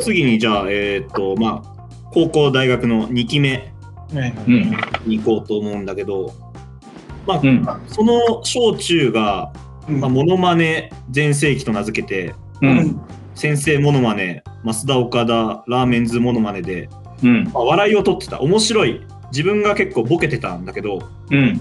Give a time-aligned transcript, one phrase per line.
[0.00, 1.76] 次にじゃあ、えっ、と、まあ、
[2.12, 3.72] 高校、大学の2期目
[4.12, 4.70] うん。
[5.06, 6.32] に行こうと思うんだけど、
[7.26, 7.66] まあ、うん。
[7.88, 9.52] その小中が、
[9.88, 13.00] うんまあ、モノマネ全盛期と名付けて、うん。
[13.34, 16.88] 先生モノマネ、増田岡田、ラーメンズモノマネで、
[17.22, 17.44] うん。
[17.52, 18.40] まあ、笑いを取ってた。
[18.40, 19.00] 面白い。
[19.32, 21.60] 自分が結構ボケてたんだけど、うん。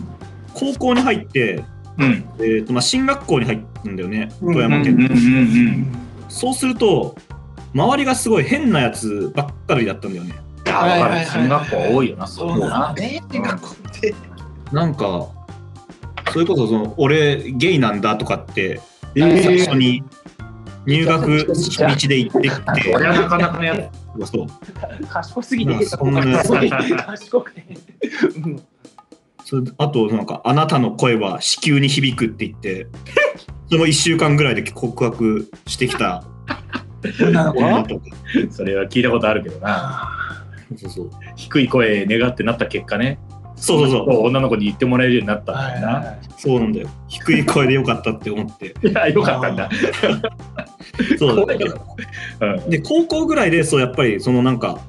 [0.53, 1.63] 高校に入って、
[1.97, 2.25] うん。
[2.39, 4.83] えーとまあ、進学校に入ったんだよね、うん富山うん。
[4.83, 5.87] 県。
[6.29, 7.15] そうすると、
[7.75, 10.33] 周りがすごい変なやつばっかりだったんだよね。
[10.65, 11.25] いや、わかる。
[11.25, 12.93] 進学校多いよな、そういうのな。
[12.93, 13.21] ね。
[13.29, 14.15] 学校って。
[14.71, 15.27] なんか、
[16.31, 18.79] それこそその俺ゲイなんだとかって、
[19.13, 20.03] え最初に
[20.85, 23.75] 入学初日で行ってきて、これはなかなかのや
[24.21, 24.27] つ。
[24.27, 24.47] そう
[25.09, 26.21] 賢すぎてまあそんな
[27.03, 27.65] 賢くて。
[28.37, 28.63] うん
[29.43, 32.87] それあとなんか、あなたの声は子宮に響くって言って、
[33.69, 36.23] その1週間ぐらいで告白してきた
[37.19, 37.59] 女の子？
[37.59, 38.05] 女とか。
[38.49, 40.11] それは聞いたことあるけどな。
[40.77, 43.19] そうそう低い声願ってなった結果ね。
[43.55, 44.25] そうそうそう。
[44.27, 45.93] 女の子に言ってもらえるようになったんはいだよな。
[45.93, 46.89] はいはいそうなんだよ。
[47.07, 48.75] 低い声でよかったって思って。
[48.87, 49.69] いや、よかったんだ。
[51.17, 51.65] そうだね。
[52.41, 52.69] うん。
[52.69, 54.79] で、高校ぐらいで、そう、やっぱり、そのなんか、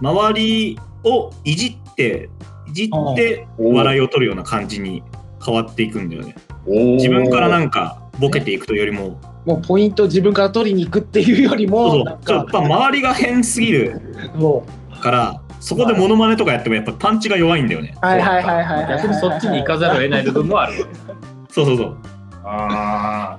[0.00, 2.28] 周りをいじって、
[2.68, 5.02] いじって笑いを取るような感じに
[5.44, 6.34] 変わっていくんだよね。
[6.66, 14.00] 自分からなんか、ボケていくというよりも、もうポイント自分から取りに行くっていうよりも、そうなんそうやっぱか、周りが変すぎる
[14.34, 14.64] も
[15.00, 17.94] から、そこでモノマネとかやってもやっぱパンチが弱いんだよね。
[18.02, 18.88] う、はいはいはいはいはい。
[18.96, 20.86] 逆にそっちに行かざるを得ない部分もある。
[21.50, 21.98] そうそうそう。
[22.44, 23.38] あ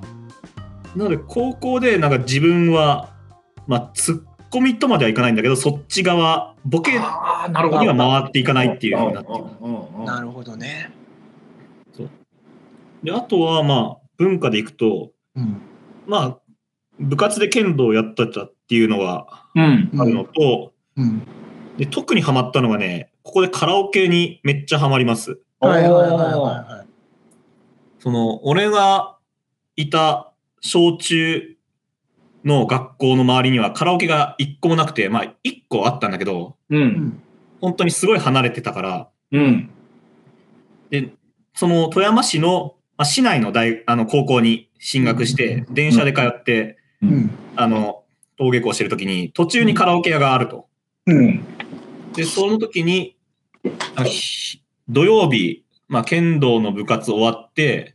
[0.96, 3.08] なので、高校でなんか自分は、
[3.66, 7.86] まあ、ツッコミとまではいかないんだけど、そっち側、ボケにああ、なるほど。
[7.86, 9.30] は回っていかないっていうふうになって
[10.04, 10.90] なるほどね。
[13.02, 15.60] で、あとはまあ、文化でいくと、うん。
[16.06, 16.38] まあ、
[16.98, 19.90] 部活で剣道をやってたっていうのがうん。
[19.98, 21.22] あるのと、うん。
[21.76, 25.38] で特にハマったのがね、ここでカラオケにめっちゃハマります。
[25.60, 26.92] はいはいはいはいはい。
[27.98, 29.16] その、俺が
[29.76, 31.56] いた小中
[32.44, 36.76] の学校の周りにはカラオケが一個もなくて、まあ一個あったんだけど、う。
[36.76, 37.22] うんん。
[37.60, 39.70] 本当にすごい離れてたから、うん。
[40.90, 41.14] で、
[41.54, 47.30] その富山市の、まあ、市内の大あの高校に進学して、電車で通って、うん。
[47.56, 48.04] あの、
[48.38, 50.66] 登下校してる時に、途中にカラオケ屋があると。
[51.06, 51.44] うん。
[52.14, 53.16] で、その時に、
[53.96, 57.94] あひ土曜日、まあ、剣道の部活終わって、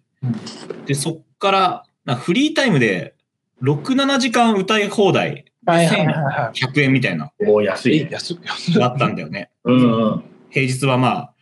[0.85, 3.15] で、そっから、なんかフリータイムで、
[3.61, 8.07] 6、7時間歌い放題、はいはいはいは100円みたいな、おー安い。
[8.09, 8.39] 安い。
[8.43, 9.51] 安いがあったんだよね。
[9.63, 10.23] うんうん。
[10.49, 11.33] 平日はまあ、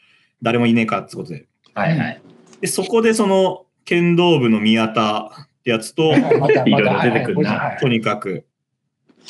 [0.41, 1.45] 誰もいねえかってことで。
[1.73, 2.21] はいはい。
[2.65, 8.47] で、そこでその、剣道部の宮田ってやつと、またいろいろ出てくるなとにかく、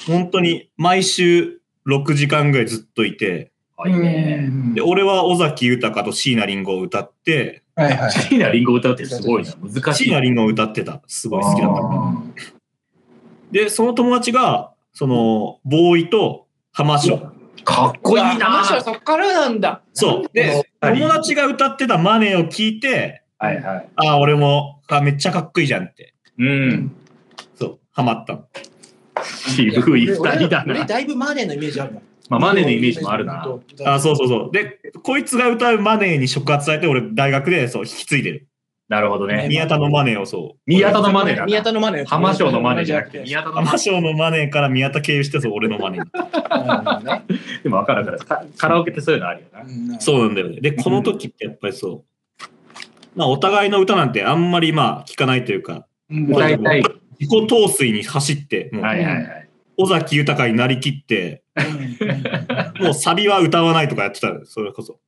[0.07, 3.51] 本当に毎週6時間ぐらいずっといて。
[4.74, 8.12] で、俺は尾崎豊と椎名林檎を歌って、はいはいはい。
[8.12, 9.51] 椎名林檎歌うってすごいな。
[9.51, 10.03] 難しい。
[10.06, 11.01] 椎名林檎を歌ってた。
[11.07, 11.81] すごい好きだった。
[11.81, 12.24] あ
[13.51, 17.16] で、その友達が、その、ボーイと浜翔。
[17.16, 17.35] ー
[17.66, 18.45] かっこいいな。
[18.45, 19.81] 話はそっからなんだ。
[19.94, 20.29] そう。
[20.31, 23.90] で、友達が歌ってたマネーを聞いて、はいはい。
[23.96, 26.13] ああ、俺も、あめっちゃかっこいいじゃんって。
[26.38, 26.91] うん。
[27.56, 28.46] そう、ハマったの。
[29.23, 30.73] 渋い二人だな。
[30.73, 32.03] 俺だいぶマネーのイメージあるもん。
[32.29, 33.47] まあ、マネのイメージもあるな。
[33.85, 34.51] あそうそうそう。
[34.51, 38.47] で、こいつが歌うマネーに触発されて、俺、大学でそう引き継いでる。
[38.88, 39.47] なるほどね。
[39.50, 40.59] 宮田のマネーをそう。
[40.68, 41.45] 宮田のマネだな。
[41.45, 42.06] 宮田のマネー。
[42.06, 46.03] 浜省のマネじゃなくて、宮田のマ浜翔のマネーから宮田経由して、そう、俺のマネー。
[47.63, 48.51] でも分かる分かる。
[48.51, 49.62] カカラオケってそういうのあるよな。
[49.62, 50.62] うんそうなんだよね。
[50.62, 52.15] で、この時ってやっぱりそう。
[53.16, 56.84] まあ、お互いの歌なんてあんまりまあ聞かないというか、うん歌いたい。
[57.20, 59.50] 自己陶酔に走って、もうはいはいはい。
[59.78, 61.44] 尾崎豊になりきって、
[62.80, 65.00] もうサビは歌わないとかやってたよそれこそ。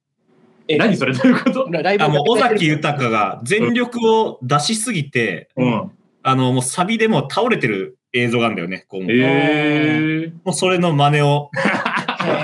[0.69, 1.67] え何それどういうこと？
[1.69, 5.91] ライブあもう尾崎豊が全力を出しすぎて、うん。
[6.23, 8.85] あの、もうサビでもう倒れてる映像があるんだよね。
[8.89, 11.49] こうもうえもうそれの真似を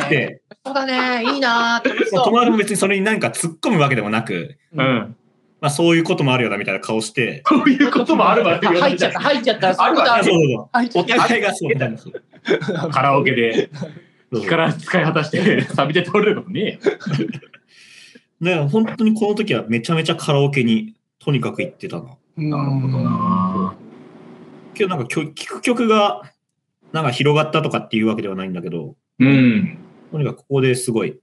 [0.03, 1.23] して、 そうだね。
[1.33, 1.89] いいなー。
[1.89, 4.81] 楽しそうもう友達も別にそれに何か突っ込むわけでもなく、ー。
[4.81, 5.15] うん。
[5.63, 9.73] まあそういうこともあるよなみたいな顔して、こういうこともあるわって言われ入っちゃった、入っちゃった。
[9.73, 10.21] そういうことあ。
[10.21, 11.03] そうそうそう。
[11.03, 11.05] お。
[11.05, 12.15] 互いがそうなんですよ。
[12.91, 13.69] カラオケで
[14.33, 16.79] 力使い果たしてサビで倒れることねえよ。
[18.41, 22.17] だから本当にこの時はめちゃめちゃカラオケにとにかく行ってたな。
[22.35, 23.73] な。
[24.73, 26.23] けどなんかきょ聴く曲が
[26.91, 29.77] なんか広がったとかっていうわけではないんだけど、うん。
[30.11, 31.21] とにかくここですごい、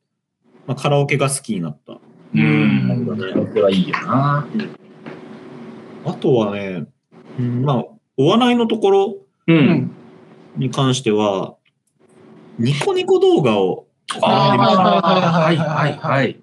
[0.67, 1.99] まあ、カラオケが好きになった。
[2.35, 3.17] うん。
[3.19, 4.47] カラオケはいいよな。
[6.05, 6.87] あとはね、
[7.39, 7.85] うん、まあ、
[8.17, 9.17] お笑いのところ。
[10.57, 11.57] に関しては、
[12.59, 13.87] ニコニコ動画を、
[14.23, 16.41] あーはいはいはい。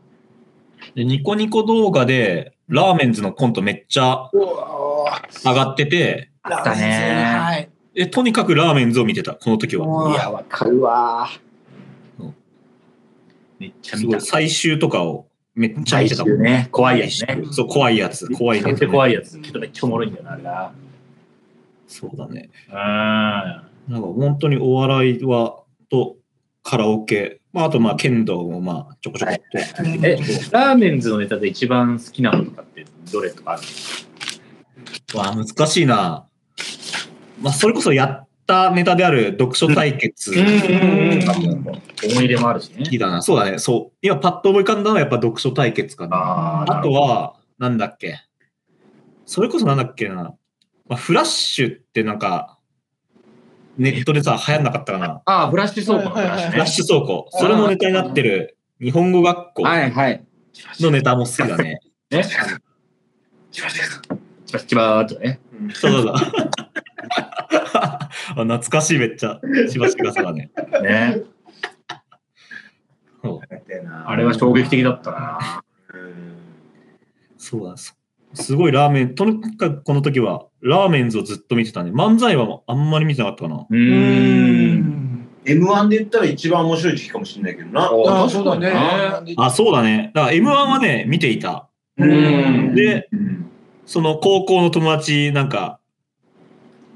[0.95, 7.69] でニコニコ動画で、ラーメンズのコントめっちゃ上がってて、あったねはい。
[7.93, 10.11] でとにかくラーメンズを見てた、この時は。
[10.11, 11.29] いや、わかるわ。
[13.59, 14.19] めっちゃ見た。
[14.19, 15.26] 最終とかを
[15.57, 16.33] めっちゃ見最てたもん。
[16.35, 16.69] 終ね。
[16.71, 17.43] 怖いやつね。
[17.51, 18.29] そう、怖いやつ。
[18.29, 19.39] 怖いねめっちゃ怖いやつ。
[19.39, 20.71] けどめっちゃおもろいんだよな、あれな。
[21.87, 22.51] そうだね。
[22.69, 22.75] うん。
[22.75, 26.17] なんか本当にお笑いは、と
[26.61, 29.57] カラオケ、まあ、あとまあ剣道もまあちょこちょこっと。
[30.05, 30.17] え、
[30.51, 33.61] ラーメンズのネタで一番好きなのとかってどれとかある
[35.17, 36.27] わあ、難しいな。
[37.41, 40.43] まあ、それこそやったネタである読書対決思い
[42.15, 42.83] 入れもあるしね好。
[42.89, 43.21] きだな。
[43.21, 43.59] そうだね。
[43.59, 43.97] そう。
[44.01, 46.17] 今パッと思い浮かんだのはやっぱ読書対決かな。
[46.17, 48.19] ああと、は、なんだっけ。
[49.25, 50.33] それこそなんだっけな。
[50.87, 52.57] まあ、フラッシュってなんか、
[53.77, 55.21] ネットでさ、流行んなかったかな。
[55.25, 56.51] ああ、フラッシュ倉庫のフラッシュね。
[56.51, 57.27] フラッシュ倉庫。
[57.31, 60.25] それもネタになってる日本語学校はいはい。
[60.79, 61.79] のネタも好きだね。
[62.09, 62.23] ね。
[63.51, 65.39] チバチバーっとね。
[65.73, 66.76] そうそうそう。
[66.97, 69.39] あ懐かしいめっちゃ。
[69.69, 70.51] しばしばそうだね。
[70.81, 71.23] ね。
[73.23, 73.39] そう
[74.05, 75.63] あれは衝撃的だったな。
[77.37, 77.77] そうだ。
[77.77, 77.93] そ
[78.33, 81.91] すごいラーメン、とにかくこの時はラーメンズをずっと見てたね。
[81.91, 83.65] 漫才はあんまり見てなかったかな。
[83.69, 83.75] う。
[83.75, 85.27] ん。
[85.45, 87.81] M1 で言ったら一番面白い時期かもしれないけどな。
[87.83, 88.73] ああ、そうだね。
[89.37, 90.11] あ、そうだね。
[90.13, 91.69] だから M1 はね、見ていた。
[91.97, 93.09] うんで、
[93.85, 95.79] その高校の友達なんか、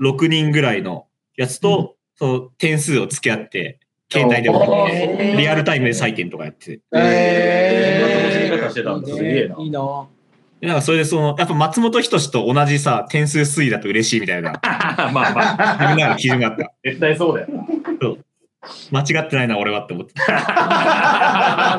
[0.01, 1.07] 6人ぐらいの
[1.37, 3.79] やつと、その点数を付け合って、
[4.11, 6.81] 携帯でおもーリアルタイムで採点とかやってて。
[6.93, 10.07] えそんな楽しみ方してたんだすげえないいな。
[10.59, 16.71] でなんかそれでその、やっぱ松本人志と同じさ、点数推移だと嬉しいみたいな、 まあまあ、自分の中で基準があった。
[16.83, 17.65] 絶対そうだよな。
[18.91, 20.31] 間違ってないな、俺はって思ってた。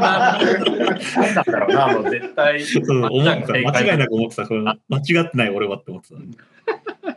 [0.03, 2.61] なんだろうな、もう絶対。
[2.61, 3.53] そう思ってた。
[3.53, 4.49] 間違いなく思ってた。
[4.49, 6.09] 間違ってない俺はって思って
[7.05, 7.12] た。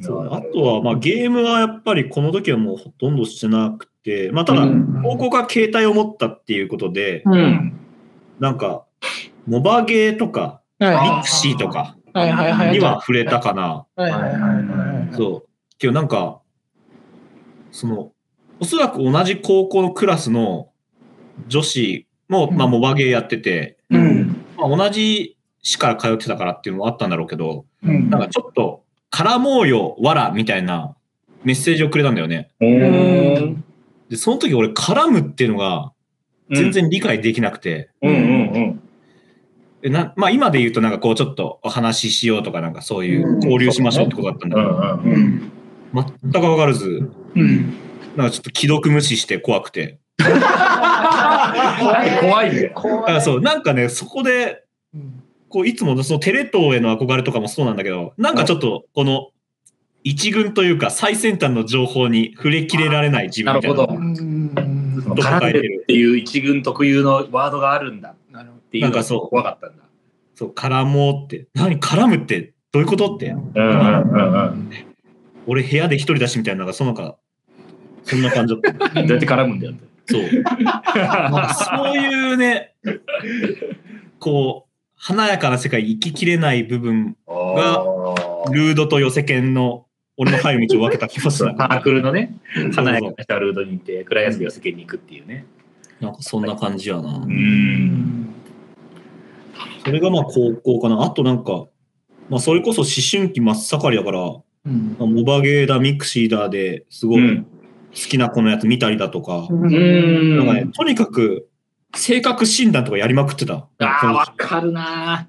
[0.00, 4.66] そうあとは、まあ、ゲームはやっぱりこの時はもうほとんどしてなくて、まあ、ただ、
[5.02, 7.72] 高校が携帯を持ったっていうことで、うん。
[8.40, 8.84] なんか、
[9.46, 12.72] モバゲーとか、ミはクシーとかいはいはい。
[12.72, 13.86] には触れたかな。
[13.96, 15.14] はいはいはいはい。
[15.14, 15.48] そう。
[15.78, 16.40] けどなんか、
[17.70, 18.12] その、
[18.60, 20.70] おそらく同じ高校のクラスの
[21.48, 24.44] 女子も、まあ、モバゲーやってて、うん。
[24.56, 28.81] まあ、同じ市から通ってたからっていうのもあったんだろうけど、うんなんかちょっと、
[29.12, 30.96] 絡もうよ、わら、みたいな
[31.44, 32.50] メッセージをくれたんだよね。
[34.08, 35.92] で、その時俺、絡むっていうのが
[36.50, 37.90] 全然理解できなくて、
[39.82, 44.98] なまあ今で言うとなんかこうちょっとお話ししようとかなんかそういう交流しましょうってことだったんだけど、
[46.22, 47.74] 全く分からず、うん。
[48.16, 49.98] なんかちょっと既読無視して怖くて。
[50.18, 50.30] 怖
[52.06, 52.68] い、怖いね。
[52.68, 54.62] だからそう、なんかね、そこで、
[55.52, 59.28] こういつものそのテレ東への憧れとかもそうなんだけど、なんかちょっとこの
[60.02, 69.82] 一軍というか最先端の情報に触れきれられない自分みたいななるほど絡んでるるっていう一軍特有のワードがあるんだっなるほていうのがなんかそう怖かったんだ。
[70.34, 71.46] そう、絡もうって。
[71.54, 71.78] 何？
[71.78, 72.54] 絡むって？
[72.72, 73.28] どういうことって？
[73.28, 74.70] うんうんうんうん。
[75.46, 77.16] 俺部屋で一人だしみたいなのがそのか、
[78.04, 78.88] そんな感じだった。
[79.02, 79.84] どうやって絡むんだよって。
[80.06, 80.22] そう。
[81.76, 82.74] そういうね、
[84.18, 84.71] こう、
[85.04, 87.84] 華やかな世界生ききれない部分、が、
[88.52, 91.54] ルードと寄せ犬の俺の入る道を分けた気がする。
[91.58, 92.36] サークルのね、
[92.72, 95.44] 華やかな人はルードに行って、暗いやつが世間に行くっていうね。
[96.00, 97.18] なんかそんな感じやな。
[97.18, 98.28] ん。
[99.84, 101.02] それがまあ高校かな。
[101.02, 101.66] あとなんか、
[102.30, 104.96] まあそれこそ思春期真っ盛りだから、うん。
[105.00, 107.44] まあモバゲーだ、ミクシーだですごい好
[107.92, 110.36] きな子のやつ見たりだとか、うん。
[110.36, 111.48] なんかね、とにかく
[111.94, 113.68] 性格診断とかやりまくってた。
[113.78, 115.26] ああ、わかるな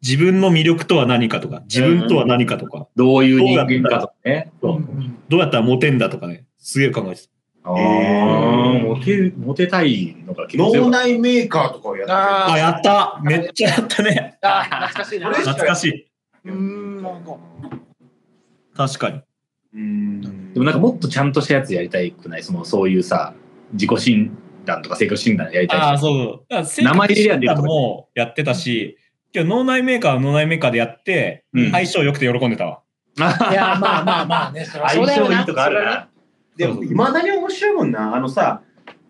[0.00, 4.52] 自分の魅力とは何かとか、自分とは何かとか、どういう人間かとかね。
[4.62, 4.80] ど
[5.30, 7.30] うやったらモテんだとかね、すげえ考えてた。
[7.64, 7.74] ああ、
[8.78, 14.38] モテ、モテたいのが結構強脳内メーカーとかをやってああ、やっためっちゃやったね。
[14.40, 15.34] あ、懐かしいな。
[15.34, 16.06] 懐かしい。
[16.44, 17.36] うん、なんか。
[18.74, 19.20] 確かに。
[19.74, 20.28] うんた。
[20.54, 22.42] でもなんかもっとちゃんとしたやつやりたいくない？
[22.42, 23.34] その、そういうさ、
[23.72, 26.00] 自己診断とか性格診断やりたいああ、し。
[26.00, 28.96] そう名前入れりゃ出るとかもやってたし、
[29.34, 32.82] 今日脳内メーカーは脳内メーカーでやって、うん相性良くて喜んでたわ。
[33.18, 33.20] い
[33.54, 34.64] や、まあまあまあね。
[34.64, 36.08] 相性いいとかあるな。
[36.56, 38.14] でも、いまだに面白いもんな。
[38.14, 38.62] あのさ、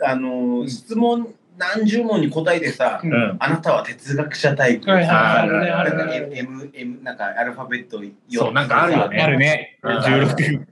[0.02, 3.36] あの、質問何十問に答えてさ、うんうん。
[3.38, 4.90] あなたは哲学者タイプ。
[4.90, 9.78] はいはいあるねあれ M、M、なんかアルファベット4そうなんかあるよねあるね。
[9.82, 10.66] うん16。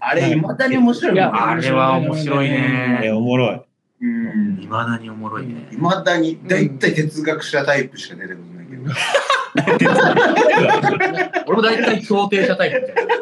[0.00, 3.12] あれ、いまだに面白いもんあれは面白いえね。
[3.12, 3.60] おもろい。
[4.02, 5.68] うんいまだにおもろいね。
[5.72, 8.82] いまだに、だいたい哲学者タイプしか出てこないけど。
[11.46, 13.20] 俺も大体調停者タイプみたいな。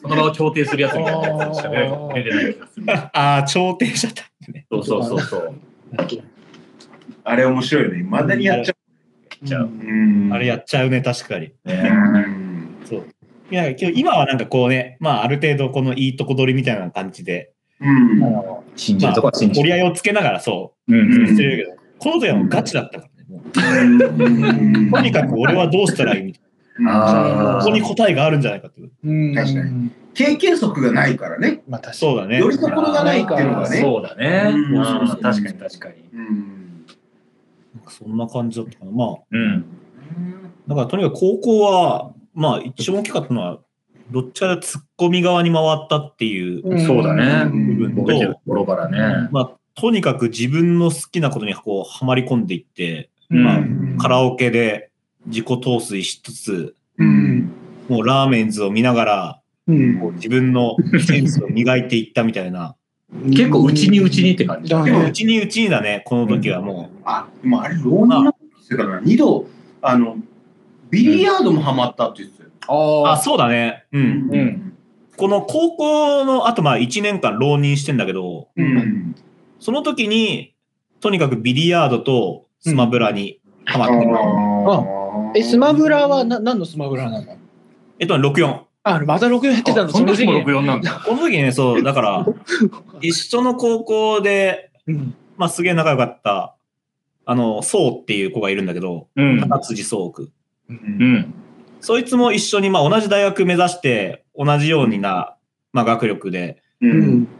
[0.00, 1.76] その場を調停するやつみたいなやつしか出
[2.24, 2.86] てない気がする。
[2.90, 4.14] ああ、調停者だ
[4.48, 4.66] ね。
[4.70, 5.54] そうそうそうそう。
[7.24, 8.00] あれ面白いよね。
[8.00, 9.66] いまだにやっちゃう。
[9.66, 11.52] うんあれやっちゃうね、確かに。
[11.64, 13.04] ねうんそう。
[13.50, 18.20] いや、今はなんかこうね、まあある程度このいいとこ取りみたいな感じで、うん。
[18.76, 19.60] 信じるとこは信じる。
[19.60, 24.06] 折り合いをつけながらそうう、んしてるけど、この時はもうガチだったからね。
[24.06, 26.48] もうとにかく俺はどうしたらいいみたいな。
[26.80, 31.62] あここに答えがあるんじゃないかって確かに経験則がないからね。
[31.68, 32.48] まあ確かそうだねよ。
[32.48, 33.80] りどころがないっていうのがね。
[33.80, 34.50] そうだね。
[34.52, 35.94] うんうん確かに確かに。
[36.12, 36.84] うん。
[37.88, 38.90] そんな感じだったかな。
[38.92, 39.64] まあ、うん。
[40.68, 43.58] だからとにかく高校は、まあ一番大きかったのは、
[44.10, 46.84] どっちかでツッコミ側に回ったっていうに。
[46.84, 47.44] そうだね。
[47.50, 49.28] 部分と、ところからね。
[49.30, 53.62] まあとにかく自分の好きなことにこうはまり込んでいって、うんまあ
[54.00, 54.90] カラオケで
[55.26, 57.50] 自己陶酔しつつ、うん。
[57.88, 60.00] もうラーメンズを見ながら、うん。
[60.00, 62.74] こう自分のセンスを磨いていったみたいな。
[63.30, 64.70] 結構うちにうちにって感じ。
[64.70, 64.90] だね。
[64.90, 69.00] でもうちにうちにだね、この時はもあ、でもあれ、浪人なんですからな。
[69.00, 69.46] 二度、
[69.80, 70.16] あの、
[70.90, 72.47] ビリヤードもハマったって言ってたよ。
[72.68, 73.08] う。
[73.08, 73.84] あ、あそうだね。
[73.92, 74.30] うん。
[74.32, 74.64] うん
[75.18, 79.16] この高校の後、まあ1年間浪人してんだけど、うん。
[79.58, 80.54] その時に、
[81.00, 84.12] とにかくビリヤードとスマブラにハマってる。
[85.34, 87.36] え、スマブラはな何のスマブラなの？
[87.98, 88.60] えっと、64。
[88.84, 91.02] あ、また64やってたの、その時も時期64なんだ。
[91.04, 92.26] この時ね、そう、だから、
[93.02, 95.14] 一緒の高校で、うん。
[95.36, 96.54] まあすげえ仲良かった、
[97.26, 99.40] あの、そうっていう子がいるんだけど、うん。
[99.40, 100.30] 高辻そうく。
[100.70, 101.34] うん。
[101.80, 105.36] そいつも一緒に、まあ同じ大学目指して、同じようにな、
[105.72, 106.62] まあ学力で。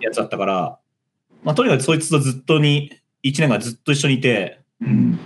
[0.01, 0.79] やつだったから、
[1.45, 2.93] まあとにかくそいつとずっとに、
[3.23, 5.19] 一年間ずっと一緒にいて、うん。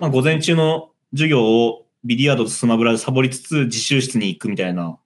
[0.00, 4.98] まあ午前中の授業をビリヤードとスマブラでサボりつつ自習室に行くみたいな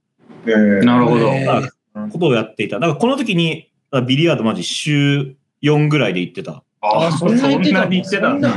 [0.46, 1.28] えーなるほど。
[1.28, 1.70] えー
[2.10, 2.76] ことをやっていた。
[2.76, 6.64] だからこの時にあビリヤードマジ週4ぐらいで行ってた。
[6.80, 8.50] あ、そんな言ってたそんなに言ってたんだ。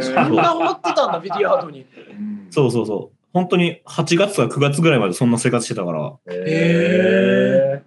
[0.00, 1.86] そんなハマってたんだ、ビリヤードに。
[2.50, 3.21] そうそうそう。
[3.32, 6.12] 本当に8月か9月ぐらいまでそんな生活してたから。
[6.28, 7.82] へ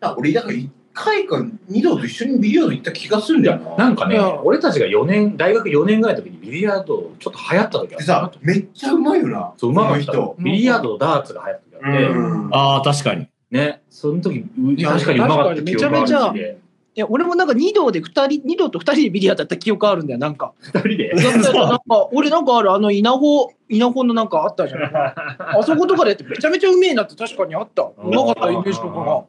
[0.00, 1.36] あ俺、だから1回か
[1.70, 3.76] 2度と一緒にビリヤード行った気がするんだよな。
[3.76, 9.52] なんかね俺たちが4年、大学4年ぐらいの時にビリヤードちょっと流行った時あでったさ、めっちゃうまいよな。
[9.56, 10.44] そう、うまかったこの。
[10.44, 13.28] ビリヤード、ダーツが流行った時あって、うんああ、確かに。
[13.50, 14.44] ね、その時、
[14.82, 16.56] 確かにうまかった記憶があるし確かにで、い
[16.94, 20.52] や、俺もなんか2度で2人、2度と2人でビリヤードやった記憶あるんだよ、なんか。
[20.60, 21.12] 二人で？
[21.14, 21.80] なんか、
[22.12, 24.82] 俺なんかある、あの稲穂、稲穂のなんかあったじゃん。
[24.82, 25.14] あ
[25.62, 27.82] そことかでやってめちゃめちゃうめえなって確かにあった。
[27.82, 29.24] うまかったイメージとか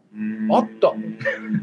[0.51, 0.91] あった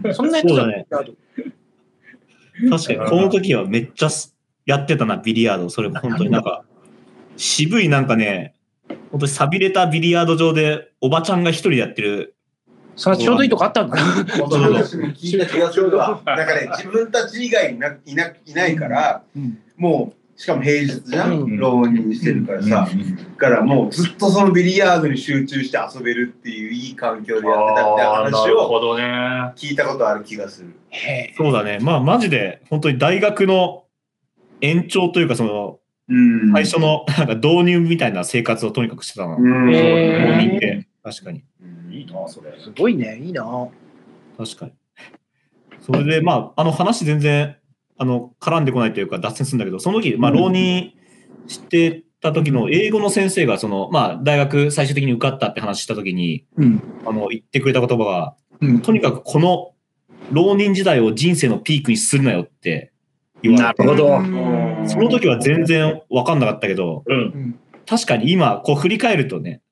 [0.08, 0.14] が。
[0.14, 5.68] そんなやつだねビリヤード確かに、この時はめっちゃすやってたな、ビリヤード。
[5.68, 6.64] それ本当になんか、
[7.36, 8.54] 渋いなんかね、
[9.10, 12.34] 本当に寂れたビリヤード場でおばちゃんが一人でやってる。
[13.00, 13.96] さちょうどいいとこあったんだ。
[13.96, 16.20] 聞いた気がするわ。
[16.24, 29.54] だからね、自分たち以外いないないないから、うんもう、しかも平日じゃん、うん浪人してるからさ、だからもうずっとそのビリヤードに集中して遊べるっていういい環境でやってたみたいなあーな話を。
[29.56, 30.74] 聞いたことある気がする。
[30.90, 31.78] へそうだね。
[31.80, 33.84] まあマジで、本当に大学の
[34.60, 35.78] 延長というか、その、
[36.10, 39.36] うん最初のなんか導入みたいな生活をとにかくしてたな。
[39.36, 40.86] うんへー浪人って。
[41.02, 41.44] 確かに。
[42.00, 42.54] いいな、それ。
[42.58, 43.68] すごいね、いいな。
[44.38, 44.72] 確かに。
[45.80, 47.56] それで、まあ、あの話全然、
[47.98, 50.92] あの、絡んでこないというか脱線するんだけど、その時、まあ、浪人
[51.46, 56.82] してた時の英語の先生が、その、まあ、大学最終的に受かったって話した時に、うん。
[57.06, 58.80] あの、言ってくれた言葉が、うん。
[58.80, 59.72] とにかくこの
[60.32, 62.92] 浪人時代を人生のピークにするなよって
[63.42, 64.18] 言われて、なるほど。
[64.18, 67.16] うんその時は全然わかんなかったけど、うん。
[67.16, 69.62] うん確かに今、こう振り返るとね、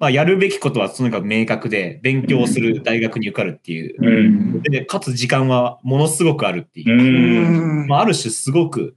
[0.00, 3.96] まあ、やるべきことはとにかく明確で、勉強する大学に受かるっていう。
[4.00, 4.10] う
[4.58, 4.62] ん。
[4.62, 7.82] で、かつ時間はものすごくあるっていう。
[7.82, 7.86] うん。
[7.86, 8.96] まあ、ある種すごく、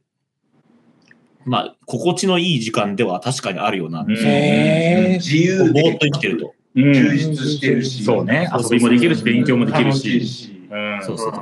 [1.45, 4.05] まあ、心地のいい時間では確かにあるよな。
[4.07, 5.17] うんへえ。
[5.17, 6.53] 自由ぼーっでと生きてると。
[6.75, 8.49] うん充実してるし、そうね。
[8.57, 10.27] 遊びもできるし、勉強もできる楽しいし。
[10.27, 10.67] し。
[10.71, 11.33] うんそうそう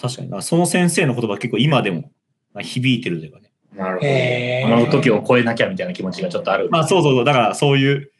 [0.00, 0.40] 確かにな。
[0.40, 2.10] その先生の言葉結構今でも
[2.54, 3.49] まあ響いてるというかね。
[3.74, 4.74] なるほど。
[4.76, 6.68] あの時を超えなきゃみたいな気持ちがちょっとある。
[6.70, 7.24] まあそうそうそう。
[7.24, 8.10] だからそういう、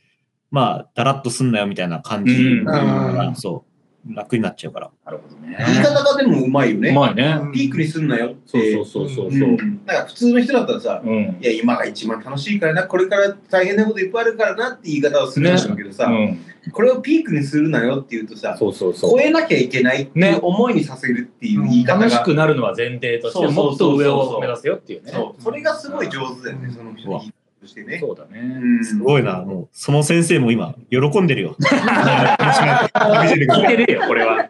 [0.51, 2.33] まあ、だらっとすんなよみたいな感じ。
[2.33, 3.65] うんそ
[4.09, 4.91] 楽になっちゃうから。
[5.05, 5.57] なるほどね。
[5.67, 6.93] 言い方がでもうまいようね。
[6.93, 7.39] まいね。
[7.53, 8.75] ピークにすんなよって。
[8.75, 9.49] そうそうそうそううそう。
[9.49, 11.39] んなんか普通の人だったらさ、うん。
[11.41, 16.39] いや、今が一番楽しいからな、これから大変なこといっぱいあるからなって言い方をするんだけどさ、うん。
[16.73, 19.21] これをピークにするなよって言うとさ、そうそうそう超。
[19.21, 25.13] えなきゃいけないっていう思いにさせるっていう言い方が、楽しくなるのは前提として、そうそうもっと上を目指すよっていうね。
[25.13, 27.99] そうそれがすごい上手だよね、その人の言い方としてね。
[27.99, 28.41] そうだね。
[28.41, 31.57] うんすごいな、もう、その先生も今、喜んでるよ。
[31.61, 34.49] 聞いれてるよ、これは。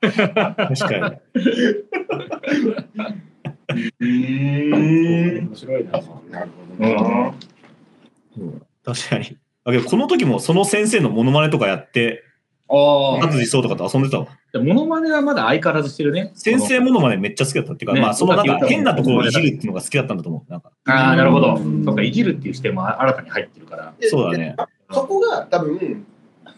[0.00, 0.14] 確
[0.54, 0.68] か
[0.98, 1.04] に。
[4.00, 5.46] うーん。
[5.48, 5.90] 面白いな。
[5.92, 6.04] なる
[6.78, 7.34] ほどな。
[8.38, 9.36] うん確かに。
[9.64, 12.22] だけど、この時もその先生のモノマネとかやって、
[12.70, 14.28] あ勝地そうとかと遊んでたわ。
[14.54, 14.58] あ。
[14.58, 16.32] モノマネはまだ相変わらずしてるね。
[16.34, 20.50] 先生モノマネめっちゃ好きだったっていうか、ねまあ、そのなんか変なところをいじるっていうのが好きだったんだと思う。
[20.50, 21.58] なんか、ああ、なるほど。
[21.84, 23.94] そっか、いじるっていう視点も新たに入ってるから。
[24.00, 24.56] そうだね。
[24.90, 26.06] そこが多分、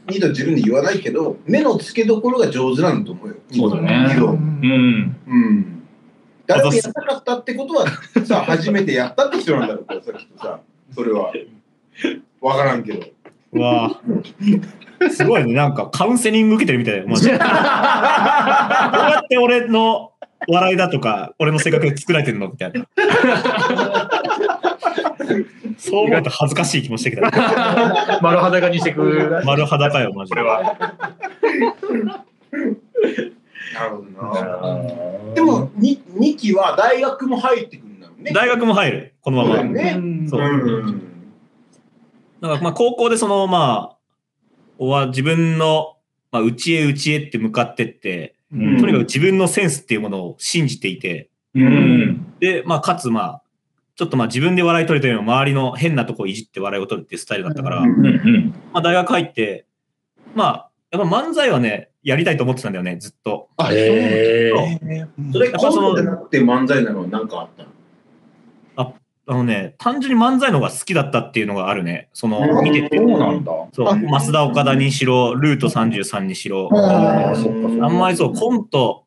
[0.08, 3.34] 二度自分で言わないけど、目の付けどころが上手なんだと思うよ。
[3.52, 5.16] そうだねうん。
[5.26, 5.82] うん。
[6.46, 7.86] 誰もやらなかったってことは、
[8.24, 10.60] さ、初めてやったって人なんだろうからさ、きっとさ、
[10.94, 11.32] それは。
[12.40, 13.06] わからんけど。
[13.52, 15.54] うわぁすごいね。
[15.54, 17.06] なんかカウンセリング受けてるみたいな。
[17.06, 20.12] マジで どうやって俺の
[20.46, 22.86] 笑いだとか、俺の性格作られてるのみたいな。
[25.78, 28.18] そう思うと恥ずかしい気もしてきた。
[28.20, 29.42] 丸裸にしてく。
[29.44, 30.50] 丸裸よ、マジでこれ。
[30.50, 30.76] は。
[33.74, 34.10] なるほど
[35.30, 35.34] な。
[35.34, 38.32] でも、に2期は大学も入ってくるんだろうね。
[38.32, 39.56] 大学も入る、このまま。
[39.56, 40.28] そうだよね。
[40.28, 40.44] そうう
[40.86, 41.09] ん。
[42.40, 43.96] だからまあ高校でそのまあ、
[44.78, 45.96] おわ自分の、
[46.32, 52.34] まあ、内へ内へって向かってって、うんとにかく自分のセンスっていうものを信じていて、うん。
[52.40, 53.42] で、まあ、かつまあ、
[53.94, 58.06] ちょっとまあ自分で笑い取るというよりも周りの変なとこをいじって笑いを取るっていうスタイルだったから、うんうん。
[58.06, 58.54] うん。
[58.72, 59.66] まあ大学入って、
[60.34, 63.50] まあ、やっぱ漫才はね、やりたいと思ってたんだよね、ずっと。
[63.58, 64.52] あ、へえ
[65.32, 67.68] それコントじゃなくて漫才なのは何かあったの？
[69.30, 72.08] あのね、単純に漫才の方が好きだったっていうのがあるね。
[72.12, 72.98] その、見てて。
[72.98, 73.52] そうなんだ。
[73.72, 76.68] そう、増田岡田にしろ、ルート33にしろ。
[76.72, 79.04] あんまりそう、コント、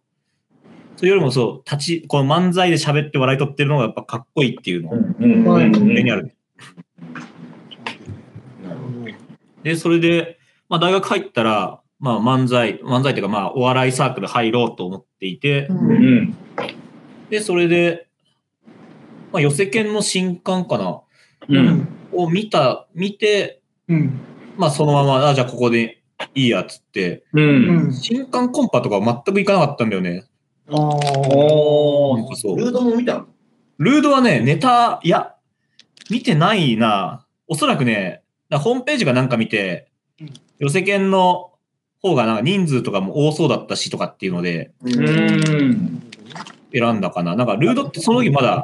[0.95, 6.33] それよりもそう、立ち、この漫才で喋って笑い取ってるのがやっぱかっこいいっていうのがうんにある。
[9.63, 16.33] で、それで、まあ大学入ったら、まあ漫才、漫才っていうかまあお笑いサークル入ろうと思っていて、うん。
[17.29, 18.07] で、それで、
[19.33, 21.01] まあ寄せ犬の新刊かな
[21.49, 21.87] うん。
[22.13, 24.21] を見た、見て、うん。
[24.55, 26.01] まあそのまま、あ、じゃあここで
[26.35, 27.41] いいやっつって、う。
[27.41, 27.93] うんん。
[27.93, 30.23] 新刊コンパとか全く行かなかったんだよね。
[30.69, 30.77] ああ。
[30.77, 32.57] んかそう。
[32.57, 33.27] ルードも見たの？
[33.79, 35.35] ルードはね、ネタ、いや、
[36.09, 37.25] 見てないな。
[37.47, 39.89] おそらくね、ホームページがなんか見て
[40.21, 41.51] うん、寄せ犬の
[42.01, 46.03] 方がなんか人数とかも多そうだったしとかっていうのでうん。
[46.71, 47.35] 選んだかな。
[47.35, 48.63] なんかルードってその時まだ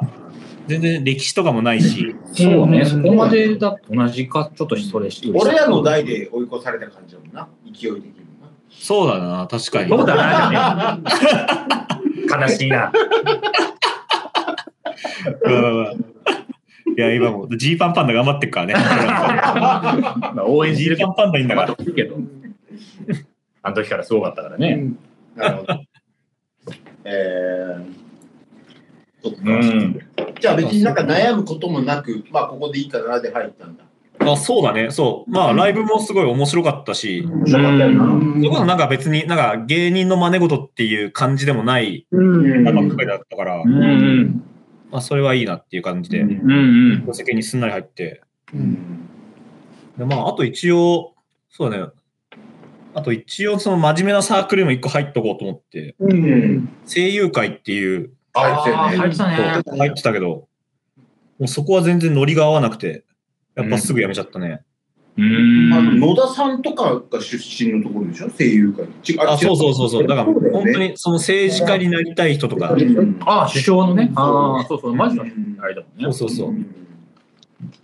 [0.70, 7.48] 全然歴史とかもないし、そうね、そこまでだと同じか、ちょっとそれし俺らの代で追い越された感じだもんな。
[7.64, 8.48] 勢い的にな。
[8.70, 9.88] そうだな、確かに。
[9.88, 10.98] そうだな、じゃ
[12.38, 12.46] ね。
[12.46, 12.92] 悲しいな。
[15.42, 16.04] うん
[16.96, 18.74] いや、今もうジーパンパンダ頑張ってるからね。
[18.74, 18.80] ま
[20.38, 21.68] あ応援ジーパンパンダいいんだから。
[21.68, 22.14] まあけど、
[23.62, 24.84] あの時からすごかったからね。
[25.34, 25.80] なるほど。
[27.04, 28.09] えー、
[29.22, 30.00] うん。
[30.40, 33.84] じゃあ別になんか悩むこともなく、まあここでいいかなで入ったんだ。
[34.32, 34.90] あ、そうだね。
[34.90, 35.30] そう。
[35.30, 37.26] まあ、ライブもすごい面白かったし。
[37.46, 37.64] それ
[38.48, 42.64] こそなんか別になんか芸人の真似事っていう感じでもないうん。
[42.64, 44.44] 中ばっかりだったから、うんうん。
[44.90, 47.08] まあそれはいいなっていう感じで、うんうん。
[47.08, 48.22] お席にすんなり入って。
[48.52, 49.08] うん
[49.96, 51.14] でまあ、あと一応、
[51.50, 51.86] そうだね。
[52.94, 56.68] あと一応その真面目なサークルにも一個入っとこうと思って、うん。
[56.86, 58.96] 声優会っていう、あいつよね。
[58.96, 59.62] 入ってたね。
[59.78, 60.46] 入ってたけど、も
[61.40, 63.04] うそこは全然ノリが合わなくて、
[63.54, 64.62] やっぱすぐ辞めちゃったね。
[65.18, 66.00] うあのん。
[66.00, 68.30] 野田さんとかが出身のところでしょ？
[68.30, 68.86] 声優界。
[68.86, 70.06] 違うあ、そうそうそうそう。
[70.06, 74.12] だからね本当にその政治家になりたい人とか、うんあ、首相のね。
[74.14, 75.24] そうああ、そうそう、マジの
[75.60, 76.04] あれだもんね。
[76.04, 76.52] そうそうそうう。
[76.52, 76.74] ん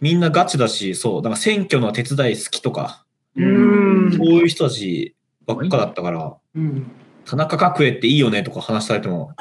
[0.00, 3.04] みんなガチだし、そう、だから選挙の手伝い好きとか、
[3.34, 6.86] うんそういう人たちばっかだったから、うん。
[7.28, 9.32] 田中角栄っていいよねとか話されても、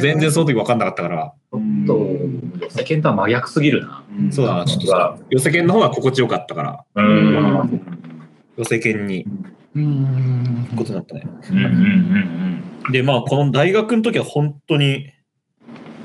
[0.00, 4.02] 全然その時分かんなかったから、ちょっと、世間とは真逆すぎるな。
[4.18, 4.32] うん。
[4.32, 4.86] そうだな、ちょっと。
[4.86, 6.84] さ、寄せ犬の方が心地よかったから、
[8.56, 9.26] 寄せ犬に。
[9.76, 11.22] うんことになったね。
[11.50, 11.58] うん。
[11.58, 11.64] うん。
[12.84, 12.92] うん。
[12.92, 15.12] で、まあ、この大学の時は本当に、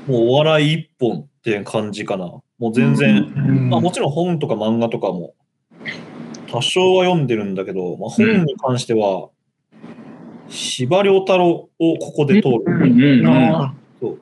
[0.06, 2.26] もうお笑い一本っていう感じかな。
[2.26, 3.70] もう全然、うん。
[3.70, 5.34] まあもちろん本とか漫画とかも
[6.54, 9.30] 多少は読んでるんだけど、まあ、本に関しては、
[10.54, 12.62] 司馬遼太郎をここで通る。
[12.66, 14.20] うんうんあそう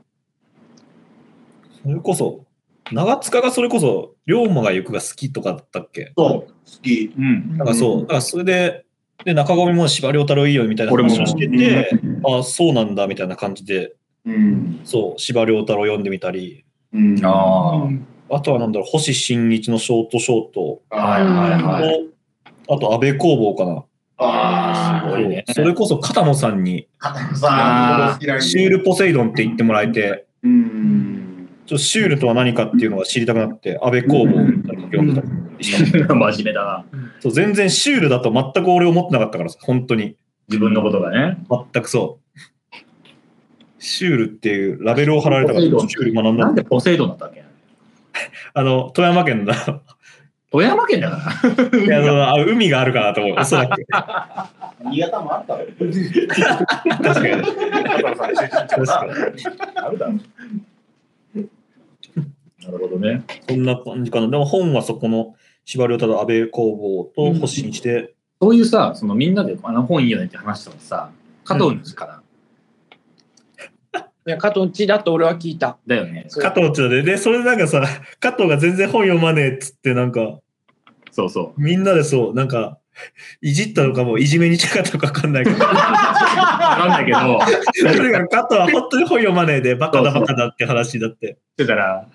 [1.83, 2.45] それこそ、
[2.91, 6.13] 長塚がそれこそ、龍馬が行くが好きとかだったっけ？
[6.17, 7.13] そう、好き。
[7.19, 7.57] うん。
[7.59, 8.85] なんかそう、だからそれで、
[9.25, 11.91] で、中込も司馬遼太郎いいよみたいな話をしてて、
[12.25, 14.81] あそうなんだみたいな感じで、うん。
[14.85, 17.21] そう、司馬遼太郎読んでみたり、うん。
[17.25, 17.89] あ
[18.31, 20.97] あとはなんだろう、星新一のショートショートあ。
[20.97, 22.11] はいはいはい。
[22.67, 23.85] と、あと安倍工房かな。
[24.25, 27.15] あすごいねそれこそ片野さんに、あ。
[27.35, 31.49] さんシュールポセイドンって言ってもらえて、うん。
[31.67, 35.27] ちょっとシュールとは何かっていうのが知りたくなって、安倍工房を読んでた
[35.59, 36.15] りした。
[36.15, 36.85] 真面目だな。
[37.21, 40.17] そう全然シュールだと全く俺思ってなかったからさ、本当に。
[40.49, 41.39] 自分のことがね。
[41.73, 42.23] 全くそう。
[43.79, 46.55] シュールっていうラベルを貼られたから、シュール学んだなん。
[46.55, 47.45] でポセイドンだったっけ？
[48.55, 49.55] あの、富山県だ。
[50.53, 51.79] 富山県だから。
[51.79, 53.37] いやあのあ海があるかなと思う。
[53.41, 53.85] おそらく。
[54.85, 55.65] 新潟もあったろ。
[55.67, 57.43] 確かに。
[58.69, 59.01] 確か
[59.77, 60.13] あるだろ。
[62.65, 63.25] なるほどね。
[63.49, 64.29] そんな感じかな。
[64.29, 65.35] でも本はそこの
[65.65, 71.11] 司馬遼太郎、安倍工房と星一で、そういうさ、そのみんなであの本いいよねって話したのさ、
[71.45, 72.23] 加藤のかな。
[74.25, 75.79] いや、加藤んちだと俺は聞いた。
[75.85, 76.27] だよね。
[76.29, 77.83] そう加藤ちゃんで、で、それでなんかさ、
[78.21, 80.39] 加藤が全然本読まねえっつって、なんか、
[81.13, 81.61] そうそう。
[81.61, 82.79] みんなでそう、なんか、
[83.41, 87.19] いじったのかも、いじめに近かったのかわかんないけど、わかんないけど、
[87.97, 91.39] とにかく加藤は本当に本読まねえで、バカだバカだって話だって。
[91.55, 92.07] してたら、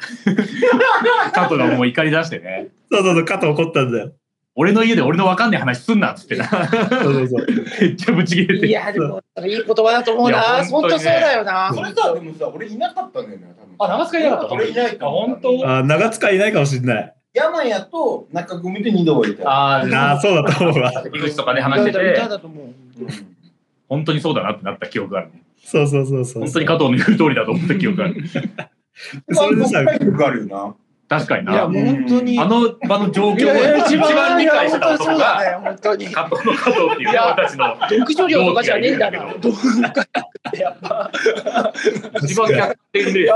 [1.33, 4.11] 加藤がもう怒り出してね、そうそうそう、加藤怒ったんだよ。
[4.59, 6.55] 俺の家で俺のわかんない話すんなっつってな、そ
[7.09, 7.45] うそうそう。
[7.79, 8.67] めっちゃブチ切れて。
[8.67, 10.65] いや、でも、いい言葉だと思うな。
[10.65, 11.71] 本当そうだよな。
[11.71, 13.75] それさ、でもさ、俺いなかったんだよね、多分。
[13.77, 17.16] あ、長塚いなかった俺いないかあ、本当あ、長塚いないかもしれない。
[17.37, 19.49] 山谷と中組で二度はいた。
[19.49, 20.91] あああ、そうだと思うわ。
[20.91, 22.65] 関口とかで話してて、だと思う。
[22.65, 22.73] うん
[23.89, 25.43] 本当にそうだなってなった記憶があるね。
[25.63, 26.43] そうそうそうそう。
[26.43, 28.27] 本当に加藤の言う通りだと思った記憶がある。
[29.31, 29.83] そ れでさ、あ
[30.29, 30.75] るよな。
[31.09, 31.67] 確かにいや、な。
[31.69, 32.37] もう本当に。
[32.39, 36.05] あの場の状況をいや一番理解してた本当そう男が、本当に。
[36.07, 39.33] 加藤の加藤っていういや俺たちの読書量とかじゃねえんだな。
[39.39, 41.11] 同どうかってやっぱ。
[42.23, 43.13] 一番逆転。
[43.13, 43.31] で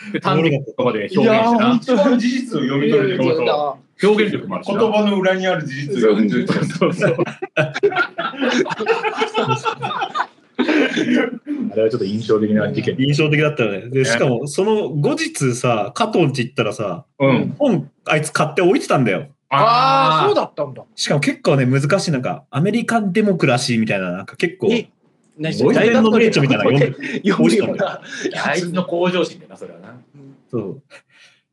[0.22, 1.78] 端的とかで表現していやな。
[1.80, 3.22] 一番事実を読み取れる。
[3.22, 3.46] そうそう
[4.02, 4.80] 表現力もあるしな。
[4.80, 6.64] 言葉の裏にある事実を読み取れる。
[6.64, 7.16] そうそう。
[11.72, 12.96] あれはちょっと印象的な事件。
[12.98, 13.88] 印象的だったよね。
[13.90, 17.54] で、しかも、その後日さ、加藤んち行ったらさ、うん。
[17.58, 19.28] 本、あいつ買って置いてたんだよ。
[19.50, 20.84] ああ、そうだったんだ。
[20.94, 24.68] しかも結構ね、難しい、なんか、アメリカンデモクラシーみたいな、なんか結構、
[25.40, 27.76] 大学の名著みたいなの読んで、読むよ。
[28.44, 30.00] あいつの向上心だよな、それはな。
[30.50, 30.82] そう。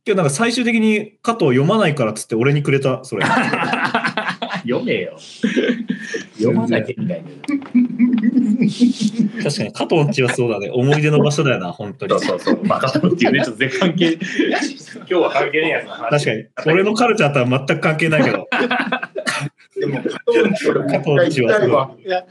[0.04, 3.26] けどなんか最終的に加藤読まないからっつって俺にくれた、それ。
[4.64, 5.18] 読めよ。
[6.38, 7.24] 読まなきゃいけないんだよ。
[9.44, 10.70] 確かに加藤んちはそうだね。
[10.72, 12.22] 思い出の場所だよな、本当にそう。
[12.22, 12.68] そうそう。
[12.68, 14.14] バカだっていうね、ちょっと絶関係。
[14.14, 16.26] 今日は関係ねえやつの話。
[16.26, 16.74] 確かに。
[16.74, 18.48] 俺のカルチャーとは全く関係ないけど。
[19.80, 21.92] でも、加藤んち俺もう一回行きたいわ。
[22.04, 22.26] いや、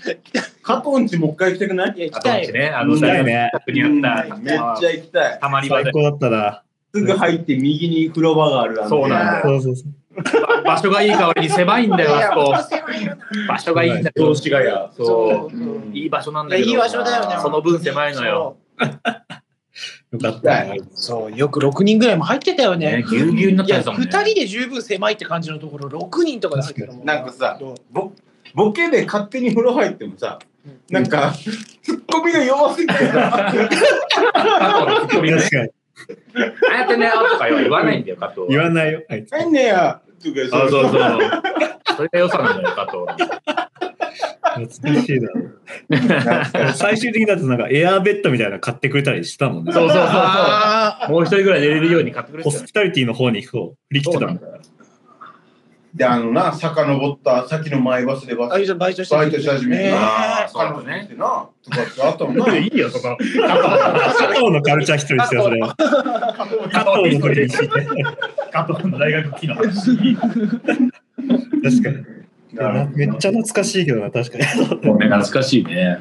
[0.63, 1.95] 加藤んちもう一回行きたくない？
[1.97, 2.47] いや、行あきたい。
[2.47, 4.37] とね、あの、行きたいねにあった。
[4.37, 5.39] めっちゃ行きたい。
[5.41, 5.85] たまり場で。
[5.85, 6.63] 最高だったな。
[6.95, 8.81] すぐ入って右に風呂場がある。
[8.81, 10.63] あのそうなんだよそうそうそう。
[10.65, 12.53] 場所がいい代わりに狭いんだよ、あそこ。
[13.49, 14.35] 場所がいいんだよ。
[14.35, 14.71] 雑司ヶ谷。
[14.97, 15.97] そそうう。
[15.97, 16.69] いい場所なんだけど。
[16.69, 17.37] いい場所だよね。
[17.41, 18.57] その分狭いのよ。
[20.17, 20.75] よかったな。
[20.95, 23.05] そう、よく6人ぐらいも入ってたよねね。
[23.09, 24.09] ぎゅうぎゅうになっいや、たやつだもんね。
[24.09, 27.59] 2人で十分狭いって感じのところ、6人とかで入ってるもんなんかさ
[27.91, 28.13] ボ
[28.55, 30.39] ボケで勝手に風呂入ってもさ、
[30.91, 31.33] なんか、
[31.83, 35.71] ツッコミが弱すぎてさ、加藤のツッコミがね確かに。
[36.71, 38.47] あやってねよとか言わないんだよ、加藤は。
[38.49, 39.31] 言わないよ、あいつ。
[39.33, 41.21] 入んねやとかそうそうそう。
[41.97, 43.05] それが良さなんだよ、加藤。
[44.57, 46.73] 懐かしいな。
[46.75, 49.73] 最終的にだとなんかエアーベッドみたいなの買ってくれたりしたもんね。
[49.73, 51.13] そうそうそうあそう。
[51.13, 54.37] もう一人ぐらい寝れるように買ってくれてたよホスピタリティの方にこう振り切ってたもん。
[54.37, 54.61] だよ。
[55.97, 59.99] で、あのな、遡った先のマイバスでバあ、あいつバイトしてバイトし始めてねな、
[60.43, 62.55] あーそうだねな、とかってあったもんな。
[62.55, 63.17] いいよ、そこ。
[63.17, 65.75] 加藤のカルチャー一人ですよ、それは。
[65.75, 65.85] 加
[66.45, 68.05] 藤の時に聞いて。
[68.53, 70.17] 加藤の大学機の話。
[70.17, 72.26] 確かに。
[72.95, 74.45] めっちゃ懐かしいけどな、確かに。
[74.45, 75.99] 懐かしいね。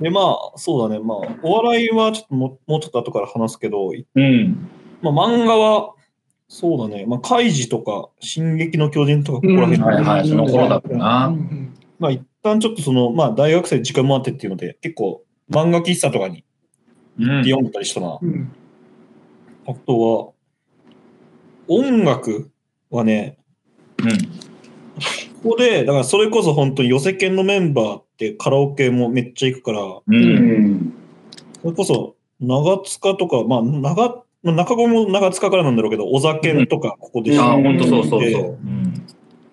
[0.00, 1.02] で、まあ、そうだね。
[1.02, 4.68] まあ、お笑いはちょっとももうちょっと後から話すけど、うん。
[5.02, 5.94] まあ、漫画は、
[6.48, 7.06] そうだね。
[7.06, 11.28] まあ、カイジとか、進撃の巨人とか、ここら辺、うんはいはい、その頃だったうな。
[11.28, 16.44] んまあ、一旦ちょっとその、まあ、大学生時間もあってっていうので、結構、漫画喫茶とかに
[17.18, 18.18] うん読んでたりしたな。
[18.20, 18.52] うん
[19.66, 20.32] あとは、
[21.68, 22.50] 音楽
[22.90, 23.38] はね、
[23.98, 24.04] こ
[25.42, 30.02] こで、だからそれこそ本当に寄せ犬のメンバーってカラオケもめっちゃ行くから、う。
[30.06, 30.94] うんん。
[31.62, 38.42] それこそ長塚とか、まあ長、まあ中込も長塚からなんだろうけど、小酒とかここで知ああ、って、ほんとそうそうでそう。
[38.44, 38.80] うん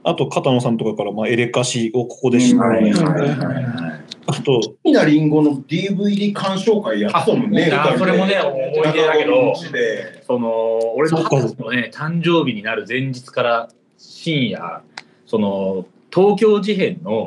[0.03, 3.97] あと片野さんとかから、まあエレカシをここで知って、はいはいはいはい。
[4.27, 7.69] あと、好きなリンゴの DVD 鑑賞会やってたもんね。
[7.73, 10.23] あ、それもね、思い出だけど、で。
[10.25, 14.81] その、俺のそっか二十歳のね、誕生日になる前日から深夜、
[15.27, 17.25] その、東京事変の、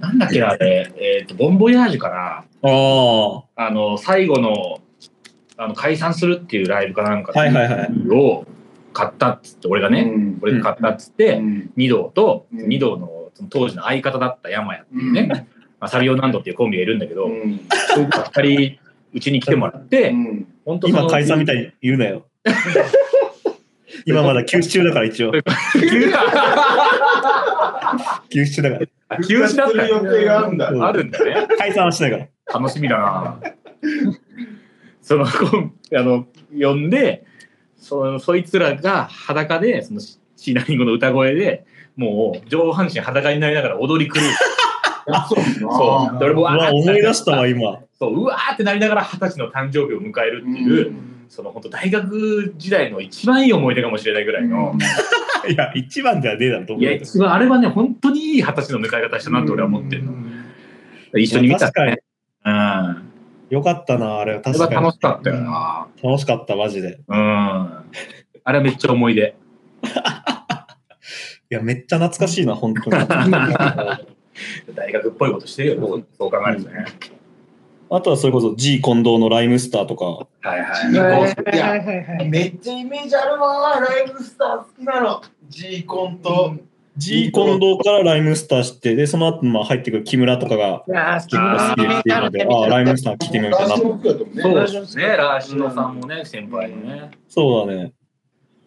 [0.00, 2.44] なんだっけな、あれ、えっと、ボンボヤージュかな、
[3.54, 4.80] あの、最後の、
[5.56, 7.90] あの、解散するっていうライブかなんかはいはいはい。
[8.10, 8.44] を
[8.92, 10.34] 買ったっつって、俺がね、ね。
[10.40, 11.70] 俺が買ったっつって、うん。
[11.76, 12.68] 二道と、うん。
[12.68, 17.60] 二道のその当時の相方だった山谷っていうね、まあ、サビオナンドっていうコンビがいるんだけど、うん。
[17.94, 18.78] そいつが二人、
[19.12, 20.48] うちに来てもらって、うん。
[20.64, 22.26] 本当今解散みたいに言うなよ。
[24.04, 25.32] 今まだ休止中だから一応。
[28.30, 30.70] 休止中だかあ休止だった予定があるんだ。
[30.70, 31.30] うんあるんだね。
[31.30, 31.46] ら。
[31.56, 32.26] 解散はしないから。
[32.52, 33.38] 楽しみだな。
[35.00, 35.28] その、あ
[36.02, 36.26] の、
[36.58, 37.24] 呼んで、
[37.76, 41.64] そそいつらが裸で、そのシーナリンゴの歌声で、
[41.96, 44.24] もう上半身裸になりながら踊り狂う。
[45.28, 46.18] そうそう。
[46.18, 47.78] で俺もうわ、思い出したわ、今。
[47.98, 50.92] そう、うわーってなりながら二十歳の誕生日を迎えるっていう、
[51.28, 54.74] その本当大学時代の一番いい思い出かもしれないぐらいの、
[55.48, 57.04] いや、一番ではねえだろと思いうや、けど。
[57.04, 60.12] 一番あれはね、本当にいい二十歳の迎え方したなって俺は思ってるの。
[61.14, 62.02] 一緒に見たね。
[62.44, 62.52] うん。
[62.52, 63.02] あ
[63.50, 64.40] よかったな、あれは。
[64.40, 64.74] 確かに。
[64.74, 65.86] 楽しかったよな。
[66.02, 66.98] 楽しかった、マジで。
[67.06, 67.16] うん。
[67.16, 67.84] あ
[68.48, 69.36] れはめっちゃ思い出。
[71.50, 73.06] いや、めっちゃ懐かしいな、本当に。
[74.74, 76.84] 大学っぽいことしてるよ、そうそう考えるとね。
[77.88, 80.04] あとはそれこそ G 近藤のライムスターとか。
[80.04, 86.56] はいはいいめっちゃイメージあるわライブスター好きなの G コンと
[86.96, 93.82] G 近藤からライムスターして、で、その後まあ入ってくる木村とかがいやー、結構好きっていうので、ああ、ライムスター来てみようかなと。
[93.82, 97.10] そうですね、ラーシノさんもね、先輩のね。
[97.28, 97.92] そうだね。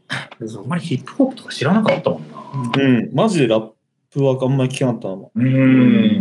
[0.09, 2.37] あんまりヒップホップとか知らなかったもんな。
[2.77, 3.09] うん。
[3.13, 3.69] マジでラッ
[4.11, 5.15] プはあんまり聞かなかったな。
[5.35, 6.18] うん。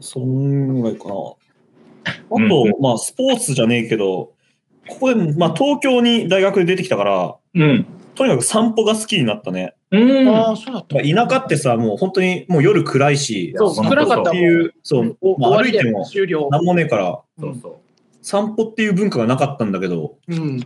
[0.00, 1.14] そんぐらいかな。
[1.14, 1.14] あ
[2.30, 2.48] と、うん
[2.80, 4.32] まあ、スポーツじゃねえけど、
[4.88, 7.86] ここで、まあ、東京に大学で出てきたから、うん。
[8.14, 9.74] とにかく散歩が好きになったね。
[9.90, 10.28] うん。
[10.28, 10.96] ああ、そうだった。
[10.96, 14.28] 田舎ってさ、もう本当にもう夜暗いし、そう、暗かったもん。
[14.28, 16.48] っていう、そう、まあ、歩いても終了。
[16.50, 17.76] なんもねえから、そうそう。
[18.22, 20.60] 散歩っていう文化がなかったんだけど、うん。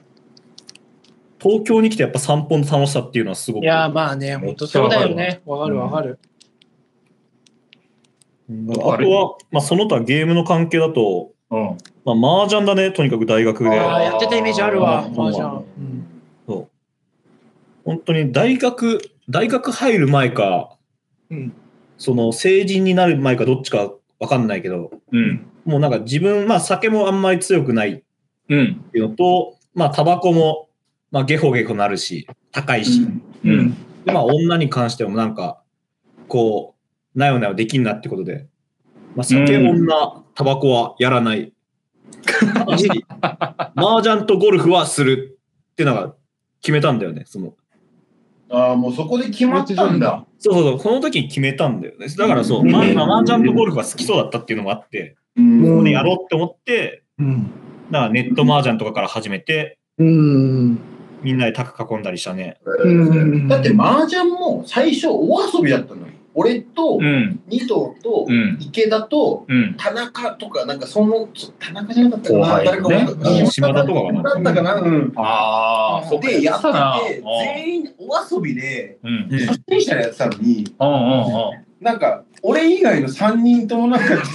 [1.41, 3.65] 東京に来てやっぱ散歩の楽しさっていうのはすごく。
[3.65, 5.43] いやー、まあね、本当そうだよね。
[5.45, 6.19] わかるわかる。
[8.49, 11.79] うんあとは、まあ、その他ゲームの関係だと、うん。
[12.05, 13.71] まあ、麻雀だね、とにかく大学で。
[13.71, 15.57] ああ、やってたイメージあるわ、うんマージャン。
[15.57, 16.07] うん
[16.47, 16.69] そう。
[17.85, 20.77] 本当に大学、大学入る前か、
[21.31, 21.53] うん
[21.97, 25.47] その成人になる前かどっちかわかんないけど、うん。
[25.65, 28.03] もうなんか自分、まあ酒もあんまり強くないっ
[28.49, 28.75] うん。
[28.93, 30.69] ていうのと、まあタバコも、
[31.11, 33.07] まあゲホゲホなるし、高いし、
[33.45, 33.75] うん。
[34.05, 35.63] でまあ女に関してもなんか、
[36.29, 36.74] こう、
[37.15, 38.47] なよなよできんなってことで、
[39.15, 41.53] まあ酒、うん女、タバコはやらない。
[42.55, 42.89] ただし
[43.75, 45.39] 麻雀とゴルフはする
[45.73, 46.15] ってのが
[46.61, 47.55] 決めたんだよね、その。
[48.51, 52.07] ああもうそこで決まったんだそうそうそう、この時に決めたんだよね。
[52.09, 57.51] だからそう、うんまあ、まあ麻雀とゴルフが好きそうだったっていうのもあって、うんここでやろうって思って、うん。
[57.91, 60.79] だからネット麻雀とかから始めて、うん。
[61.23, 62.59] みんなでタク囲んだりしたね。
[62.65, 67.41] うんだって麻雀も最初お遊びだったのよ俺とうん。
[67.47, 67.69] 二藤
[68.03, 68.59] とうん。
[68.61, 69.75] 池田とうん。
[69.77, 74.75] 田中とかなんかその田中じゃなかったかな誰か島田とかだったかな。
[74.75, 75.13] うん。
[75.17, 76.19] ああ。
[76.19, 80.75] でやって全員お遊びで初心者でやってたのに。
[80.79, 81.64] うんうんうん。
[81.81, 84.31] なんか俺以外の3人ともなんかなんか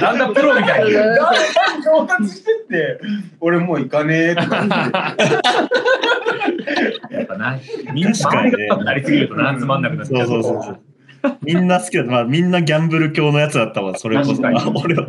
[0.00, 1.32] だんだんプロみたい な。
[1.84, 3.00] 上達してって
[3.40, 4.66] 俺もう行かねえとか
[7.10, 7.58] やっぱな、
[7.92, 10.80] みんな周りがなりすぎるとな、つまんなくなっちそゃうそうそうそう。
[11.42, 12.12] みんな好きだった。
[12.12, 14.40] まあ、みんなギャンブル教のやつだったわ、それこそ。
[14.40, 15.08] 俺は。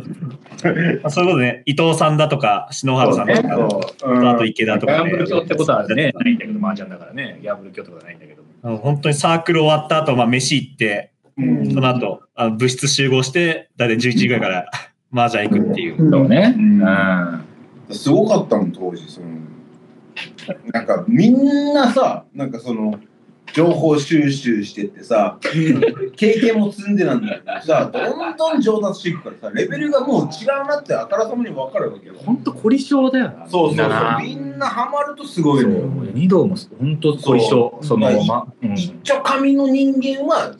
[1.04, 5.28] あそういうことね、伊藤さんだとか、篠原さんとか、うんあと池田とかねギャンブル。
[5.28, 8.76] 教ってことはね、ないんだけど、麻雀だからね、ギャンブル教ってことはないんだけど。
[8.78, 14.66] 本当にサークル終わった後、まあ、飯行って、うんその後、あの部室集合して、大体11時ぐらいから
[15.14, 16.10] 麻雀行くっていう。
[16.10, 16.54] そうね。
[16.56, 17.44] ううんん。
[17.90, 19.26] すごかったもん当時その
[20.72, 22.98] なんかみんなさなんかその
[23.52, 25.38] 情報収集してってさ、
[26.16, 32.14] 経験も積んでなんだけどさ、どんどん上達していくからさ、レベルがもう違うなってあからさまに分かるわけよ。
[32.24, 33.46] ほんと凝り性だよな。
[33.48, 35.84] そうそうそうみんなハマるとすごいのよ。
[36.14, 37.48] 二度もほんと凝り性。
[37.48, 38.74] そうそのはいま、うん。
[38.74, 40.54] 一丁紙の人間は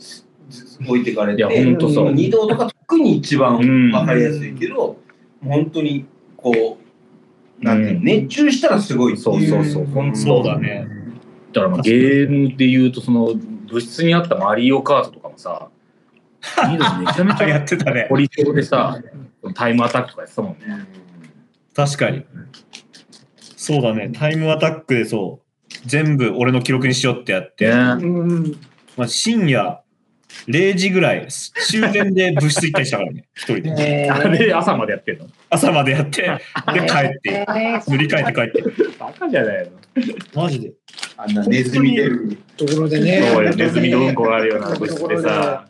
[0.86, 4.96] 置いてかれて、いやほんとそう二道とか特に一番うん分かりやすいけど、も
[5.44, 6.78] う本当にこ
[7.60, 9.84] う、なんていうのうん熱中したらすごいっていそうそうそう。
[9.86, 10.99] ほんとそうだね。
[11.52, 15.68] だからまあゲームで言うと、その物質にあったマリオカートとかもさ、
[16.68, 18.16] 二度 めちゃめちやゃってたね凝。
[18.16, 19.00] り性でさ、
[19.54, 20.86] タイムアタックとかやってたもんね。
[21.74, 22.24] 確かに。
[23.56, 24.10] そうだね。
[24.12, 28.56] タイムアタックでそう、全部俺の記録にしようってやって、ねうん。
[28.96, 29.80] まあ、深夜
[30.48, 33.70] 0時ぐらい、終電で部室行ったりしたからね、 一人で。
[33.74, 35.26] ねあれ朝までやってんの？
[35.50, 36.30] 朝までやって、 で、
[36.88, 37.46] 帰って、
[37.88, 38.62] 塗り替えて帰って。
[38.98, 39.70] バカじゃない
[40.34, 40.42] の？
[40.42, 40.72] マジで？
[41.16, 42.38] あんなネズミ出る。
[42.56, 43.22] ところでね。
[43.32, 45.68] そうよ、ネズミのうんこがあるような物質でさ。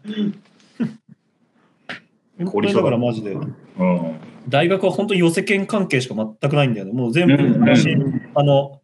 [2.47, 3.33] これだからマジで。
[3.33, 3.51] うん。
[4.49, 6.93] 大学は本当に寄せ研関係しか全くないんだよね。
[6.93, 7.95] もう全部、うん私
[8.35, 8.81] あの、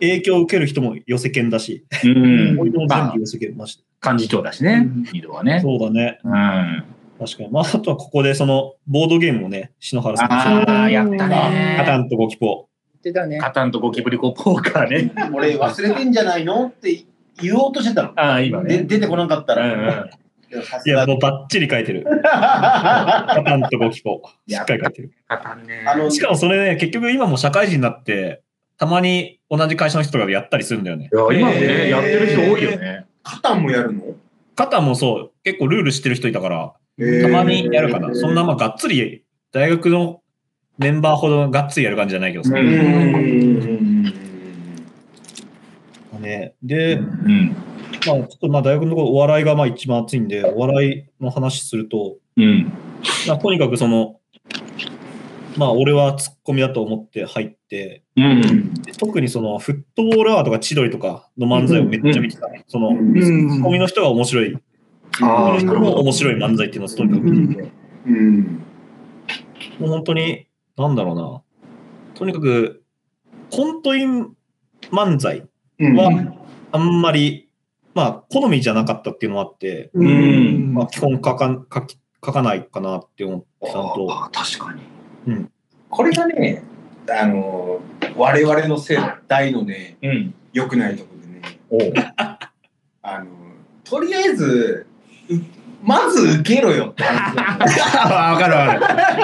[0.00, 2.56] 影響を受ける人も寄せ研だし、うん。
[2.72, 3.84] 全まあ部寄せ研まして。
[4.04, 5.60] 幹事長だしね、二度はね。
[5.62, 6.18] そうだね。
[6.24, 6.84] うん。
[7.18, 7.50] 確かに。
[7.50, 12.04] まあ、あとはここでその、ボードゲームをね、篠原さんとああ、やったカタね。
[12.04, 12.68] ンとゴキポ。
[13.02, 13.38] 言ってたね。
[13.38, 15.12] カタンとゴキブリコポーカーね。
[15.32, 17.04] 俺忘れてんじゃないのって
[17.40, 18.12] 言おうとしてたの。
[18.16, 18.78] ああ、今ね。
[18.78, 20.02] で出てこなかったうんら。
[20.02, 20.10] うん。
[20.50, 22.04] でもさすいや、がもうバッチリ書いてる。
[22.22, 24.22] カタンとゴキポ。
[24.48, 25.12] しっかり書いてる。
[25.26, 25.84] カタンね。
[25.86, 28.42] あのしかもそれね、結局今も社会人になって、
[28.78, 31.08] たまに同じ会社の人とかでやったりするんだよね。
[31.12, 33.06] いや、今もえね、ーやってる人多いよね。
[33.28, 34.02] カタンもやるの？
[34.54, 36.74] カタンもそう、結構ルール知ってる人いたから、
[37.22, 38.14] たまにやるかな。
[38.14, 40.22] そんなまあがっつり、大学の
[40.78, 42.50] メンバーほどがっつりやる感じじゃないけどさ。
[46.20, 47.56] ね、で、うん。
[48.06, 52.72] まあ、ちょっとまあ大学のところお笑いがまあ一番熱いんで、お笑いの話すると、うん。
[53.26, 54.20] まあ、とにかくその、
[55.56, 58.74] まあ俺はツッコミだと思って入って、うん。
[58.98, 62.64] 特にそのフットボールアワーとか千鳥とかの漫才をめっちゃ見てたね。
[62.68, 64.58] その、ツうんッコミの人が面白い、
[65.12, 67.72] ツッコミの人も面白い漫才っていうのをとにかく見ていて、
[68.06, 68.42] うん。
[69.78, 71.42] もう本当に、なんだろうな。
[72.14, 72.82] とにかく、
[73.50, 74.34] コントイン
[74.90, 75.44] 漫才
[75.78, 75.96] うん。
[75.96, 76.34] は
[76.72, 77.48] あんまり、
[77.94, 81.56] まあ、好みじゃなかったっていうのもあって、んまあ、基本書か
[82.24, 84.95] 書かないかなって思ってたのと、ああ、確かに。
[85.90, 86.62] これがね、
[87.10, 87.80] あの、
[88.16, 90.34] 我々の世代のね、うん。
[90.52, 91.10] 良くないとこ
[91.70, 92.14] ろでね。
[93.02, 93.26] あの、
[93.84, 94.86] とりあえず、
[95.30, 95.34] う
[95.82, 99.14] まず受けろよって話わかるわか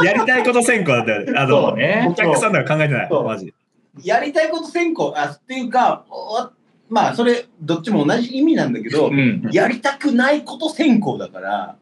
[0.00, 0.06] る。
[0.06, 1.32] やりたいこと先行だったよね。
[1.36, 3.10] あの、ねお客さんとか考えてない。
[3.10, 3.54] マジ。
[4.02, 6.50] やりたいこと先行、あ、っていうか、お
[6.90, 9.48] まあ、それ、どっちも同じ意味なんだけど、うん。
[9.52, 11.76] やりたくないこと先行だから、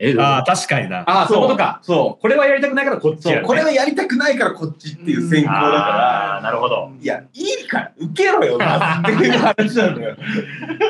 [0.00, 1.00] え、ああ、確かにな。
[1.00, 1.80] ああ、そういうことか。
[1.82, 6.74] そこれはやりたくないからこっちやねこれはやりたくないからこっちっていう先行だああ、かなるほど。
[6.76, 10.16] ら、いや、いいから、受けろよ、まずっていう話なのよ。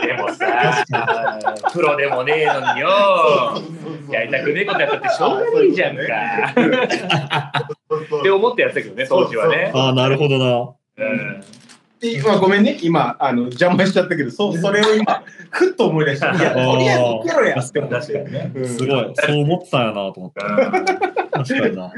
[0.04, 0.84] でもさ、
[1.72, 2.88] プロでもねえのによ。
[4.10, 6.02] やりたくねえことやったってしょうがないじゃんか。
[8.20, 9.72] って思ってやってたけどね、当時はね。
[9.74, 11.04] ああ、なるほどな。
[11.06, 11.44] うん。
[12.00, 16.32] でまあ、ごめんね、今、あの邪魔しちゃったけど、そそれを今、ふっと思い出した。
[16.32, 17.58] いや、とりあえず受けろや。
[17.58, 17.70] っ
[18.06, 18.52] てね。
[18.54, 18.68] うん。
[18.68, 19.12] すごい。
[19.16, 20.40] そう思ってたんやなと思って。
[21.32, 21.92] 確かにな。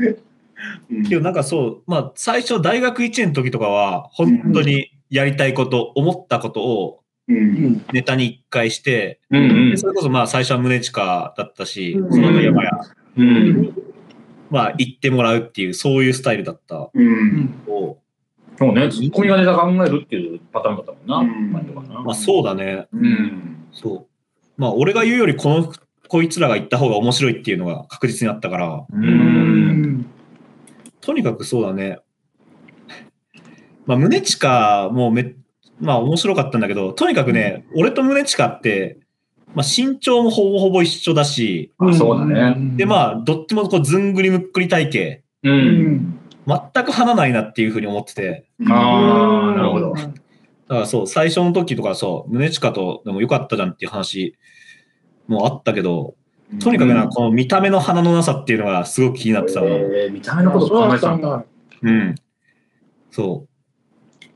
[0.90, 1.04] うん。
[1.06, 7.84] けどなんかそう、まあ最初大学1年の時とかは、本当にやりたいこと、思ったことをうん。
[7.92, 9.70] ネタに一回して、うんうん。
[9.70, 12.12] でそれこそまあ最初は宗近だったし、うん。
[12.12, 12.70] その後山や、
[13.16, 13.74] うん。
[14.50, 17.62] まあ行ってもらうっていう、そういうスタイルだったうん。
[17.68, 17.98] を、
[18.60, 21.34] そうね、ツッコミがネタ考えるっていうパターンだったもんな。
[21.34, 22.86] うん前とかなまあそうだね。
[22.92, 23.66] うん。
[23.72, 24.06] そう。
[24.58, 25.72] まあ俺が言うよりこの、
[26.08, 30.04] こいつらが言った方が面白いっていうのが確実にあったから、うん。
[31.00, 32.00] とにかくそうだね。
[33.86, 35.36] まあ、宗近もめ、
[35.80, 38.98] まあ面白かったんだけど、とにかくね、俺と宗近って、
[39.54, 42.76] まあ身長もほぼほぼ一緒だし、あそうだね。
[42.76, 44.98] でまあ、どっちもこうずんぐりむっくり体型、
[45.44, 45.50] う。
[45.50, 46.19] うんん。
[46.72, 49.92] 全く離ないなっていうふうに思ってて、ああ、なるほど。
[49.94, 50.10] だか
[50.68, 54.36] らそう、最初の時とかそう、宗近とでもよかったじゃんっていう話
[55.26, 56.14] もあったけど、
[56.58, 59.66] とにかくな、うんこの見た目の鼻のなさっていうのがすごく気になってたの。
[59.68, 61.44] えー見た目のことそう考えてたんだ。
[61.82, 62.14] うん。
[63.10, 63.50] そう。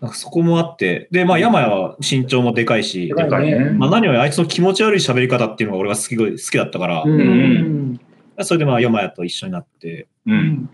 [0.00, 3.70] なんかそこもあって、で、まあ、山谷は身長もでかいし、でかいね。
[3.70, 8.00] まあ、何よりあいつの気持ち悪い喋り方っていうのが俺が好き好きだったから、うんん。
[8.42, 10.68] それでまあ山谷と一緒になってうん。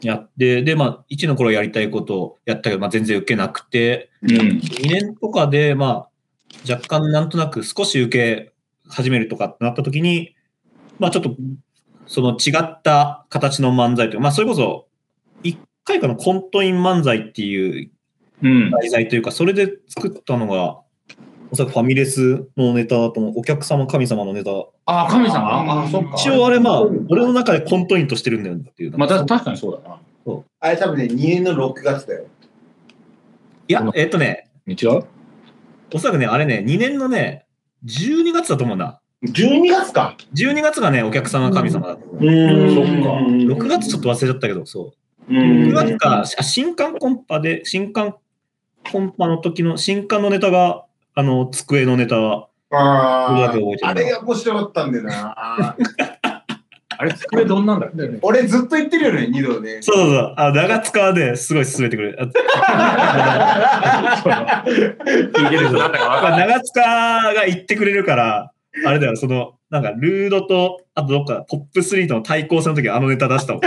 [0.00, 4.30] やって、で、まあ、1の頃やりたいことをやったけど、まあ、全然受けなくて、うん。
[4.30, 6.08] 2年とかで、まあ、
[6.70, 8.52] 若干なんとなく少し受け
[8.88, 10.34] 始めるとかってなった時に、
[10.98, 11.36] まあちょっと、
[12.06, 14.86] その違った形の漫才というか、まあそれこそ、
[15.42, 17.90] 一回かのコントイン漫才っていう
[18.42, 18.70] うん。
[18.70, 20.80] 題材というか、それで作ったのが、
[21.50, 23.32] おそらくファミレスのネタだと思う。
[23.36, 24.50] お客様神様のネタ。
[24.86, 25.38] ああ、神様？
[25.38, 26.10] ああ、そっか。
[26.16, 28.98] 一応あれまあ、俺の中でコントインとしてるんだよっていう。
[28.98, 29.98] まあ、た確かにそうだな。
[30.60, 32.26] あれ多分ね、2年の6月だよ。
[33.68, 35.04] いや、えっとね、違う？
[35.92, 37.46] おそらくね、あれね、2年のね、
[37.84, 39.00] 12月だと思うんだ。
[39.22, 40.16] 12月か。
[40.34, 42.24] 12月がね、お客様神様だと思う。
[42.24, 44.92] んそっか6月ちょっと忘れちゃったけど、そ
[45.28, 45.34] う。
[45.34, 48.16] うん6月か、あ新刊コンパで、新刊
[48.90, 50.84] コンパの時の、新刊のネタが、
[51.14, 52.76] あの、机のネタは、あ
[53.46, 53.52] あ、
[53.82, 55.34] あれが面白かったんだよな。
[56.96, 57.96] あれ、机どんなんだっけ？
[57.98, 59.78] だよね俺ずっと言ってるよね、二度ね。
[59.80, 62.18] そうそうそう、あ長塚はね、すごい進めてくれる。
[62.20, 62.26] あ
[64.66, 66.48] 聞いてる人なんだかわかんない。
[66.48, 68.52] 長塚が言ってくれるから、
[68.86, 73.62] あれだよ、その、なんか、ルードと、あとどっか、ポップ3との対抗戦の時あのネタ出したもん。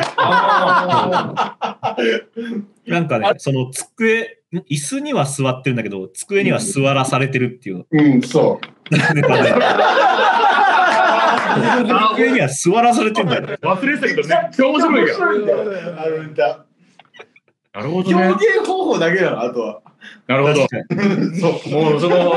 [2.87, 4.36] なんかね、その机、
[4.69, 8.67] 椅子には座ってるんだけど、机には座らされてるっていううん、そう。
[12.15, 13.43] 机には座らされてんだよ。
[13.61, 15.15] 忘れてたけど、めっちゃ面白いよ。
[15.97, 16.65] あのネタ。
[17.73, 18.27] なるほどね。
[18.27, 19.81] 表現方法だけだな、あとは。
[20.27, 20.67] なるほど。
[21.39, 21.73] そう。
[21.73, 22.33] もうその、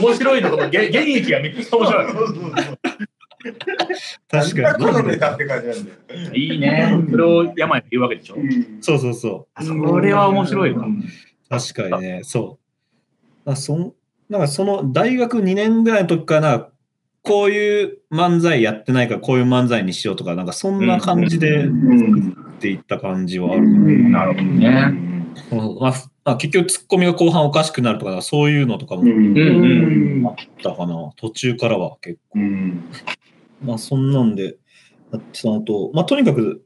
[0.00, 2.06] 面白いのとのげ原液がめっちゃ面白い。
[4.30, 4.84] 確かに。
[4.84, 6.34] このネタって感じなんだよ。
[6.34, 7.04] いいね。
[7.10, 8.36] それを山に言うわけでしょ。
[8.36, 9.64] うんそうそうそう。
[9.64, 10.86] それは面白いわ。
[11.48, 12.58] 確かにね、そ
[13.46, 13.50] う。
[13.50, 13.92] あそん
[14.28, 16.70] なんかその大学2年ぐらいの時から
[17.22, 23.68] こういう漫才やってないからこういう漫才にしようとか、なんかそんな感じでうん作っていった感じはある。
[24.10, 24.68] なるほどね。
[25.52, 29.40] うんまあふまあ、結局ツッコミが後半おかしくなるとか、そういうのとかもあっうんう
[30.20, 30.24] ん。
[30.62, 31.10] たかな。
[31.16, 32.40] 途中からは結構。
[32.40, 32.84] うん
[33.64, 34.56] まあそんなんで、
[35.10, 36.64] やってたのと、まあとにかく、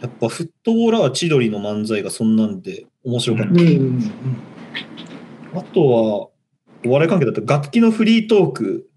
[0.00, 3.52] やっぱフットボーラー千鳥の漫才がそんなんで面白かった。
[3.52, 4.00] うん
[5.56, 6.28] あとは、
[6.84, 8.90] お笑い関係だと楽器のフリートーク、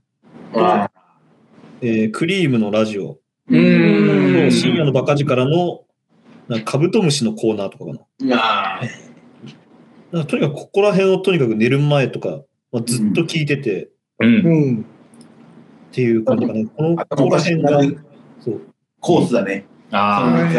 [0.56, 0.90] あ
[1.82, 5.86] えークリームのラジオ、うん深夜のバカ力の
[6.48, 8.00] なんかカブトムシのコーナーとかかな。
[8.26, 8.82] いや
[10.12, 12.42] なとにかくここら辺をとにかく寝る前とか、
[12.72, 13.90] まあ、ずっと聞いてて
[14.20, 14.36] うん。
[14.46, 14.86] うん
[15.92, 16.66] っていう感じかな。
[16.70, 17.82] このーここら辺が、
[18.40, 18.62] そう
[19.00, 19.66] コースだね。
[19.92, 20.50] あ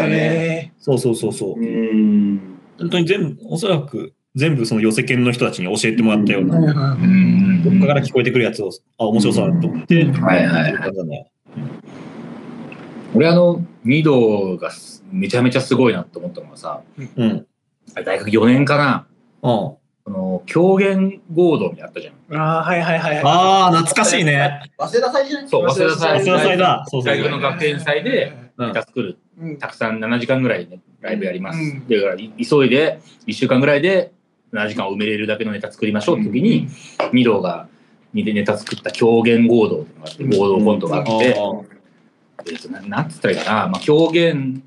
[0.79, 1.61] そうそうそうそうそう。
[1.61, 2.48] ん。
[2.79, 6.93] 本当に全部、おそらく全部その寄せ犬の人たちに教えてもらったような、あ。
[6.93, 11.25] うんどっかから聞こえてくるやつを、あ、面白そうだなと思って、はいはいってい。
[13.15, 16.81] 俺あの、ミドがすめちゃめちゃすごいなと思ったのがさ、
[17.17, 17.45] うん。
[18.05, 19.07] 大学4年かな。
[19.41, 22.39] あこの狂言合同にあったじゃん。
[22.39, 24.61] ああはいはいはいはいあー、懐かしいね。
[24.77, 26.09] 早稲田祭じゃないそう、早稲田祭。
[26.09, 26.85] 早稲田祭だ。
[26.87, 29.17] そうそう大学の学園祭でうんネタ作る。
[29.39, 31.59] うんたくさん7時間ぐらいね、ライブやります。
[31.59, 34.11] うんだから、い急いで1週間ぐらいで
[34.53, 36.67] 7時間を埋めれるだけのネタ作りましょうって時に、
[37.13, 37.67] ミドが
[38.13, 41.11] ネタ作った狂言合同っていうのがあって、合同コントがあって、
[42.51, 44.63] えっとななんつったらいいかな、まあ、狂言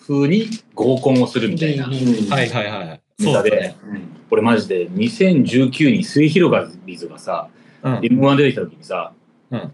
[0.00, 1.84] 風に合コンをするみたいな。
[1.84, 3.00] はいはいはい。
[3.18, 4.10] ネタで、そうだね。
[4.30, 7.48] 俺マジで2019に末広がりずがさ、
[7.82, 7.94] うん。
[7.98, 9.12] M1 出てきた時にさ、
[9.50, 9.72] うん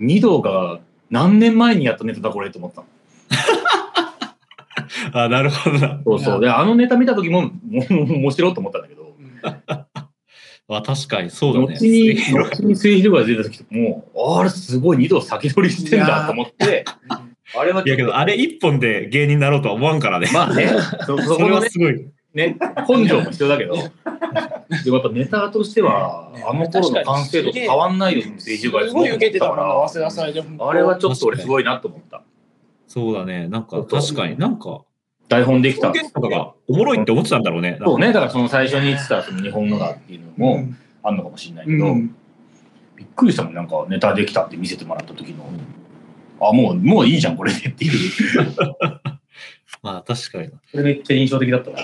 [0.00, 0.80] ミドが
[1.10, 2.86] 何年前にやったネタだこれと思ったの。
[5.14, 6.00] あ、なるほどな。
[6.04, 6.40] そうそう。
[6.40, 7.50] で、あのネタ見た時も、も
[7.90, 9.14] う面白いと思ったんだけど、
[10.76, 11.74] あ、確かにそうだね。
[11.74, 20.30] 後に、後に末広がり出た時もう、あれすごい二度先取りしてんだと思って、あれはいやけど、あれ一本で芸人になろうとは思わんからね。
[20.32, 20.70] まあね、
[21.06, 22.06] そそそれはすごい。
[22.32, 22.56] ね、
[22.88, 32.22] 根性も必要だけど、でもやっぱネタとしては、あの頃の完成度と変わんないよ、末広がりすごい受けてたから、あれはちょっと俺すごいなと思った。
[32.86, 33.48] そうだね。
[33.48, 34.82] なんか確かになんか、
[35.30, 37.78] 台本できたとかがおもろいって思ってたんだろうね。
[37.82, 42.14] そうね、だからその最初に言ってたその日本のだっていうのもんあんのかもしれないけど、うん
[43.00, 45.50] びっくりしたもん、なんかネタできたって見せてもらった時の、
[46.38, 48.10] あ、もう、もういいじゃん、これでっていう。
[49.82, 50.60] まあ確かにな。
[50.70, 51.78] それめっちゃ印象的だったな。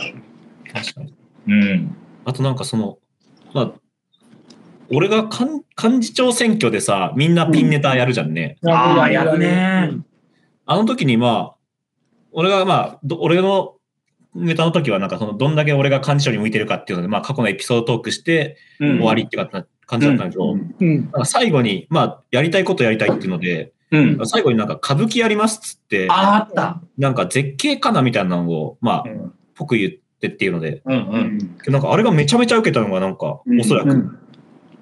[0.74, 1.14] 確かに。
[1.48, 1.96] うん。
[2.26, 2.98] あとなんかその、
[3.54, 3.72] まあ、
[4.90, 8.58] 俺が幹幹事長選挙でさ、みんなピンネタやるじゃんね。
[8.66, 9.92] ああ、やるね。
[10.66, 11.55] あの時にまあ、
[12.36, 13.76] 俺がまあ、ど俺の
[14.34, 18.88] ネタの時はなんかその、どんだけ俺が幹事長に向いてるかっていうので、まあ過去のエピソードトークしてうん。
[18.98, 24.26] 終わりって感じだったんだけど、う最後に、まあ、やりたいことやりたいっていうので、うん。
[24.26, 26.82] 最後になんか歌舞伎やりますっつって、ああった。
[26.98, 29.32] なんか絶景かなみたいなのを、まあ、うん。
[29.56, 31.56] 僕言ってっていうので、うんうん。
[31.68, 33.60] なんかあれがめちゃめちゃ受けたのがなんか、うん。
[33.62, 34.18] おそらく、うん。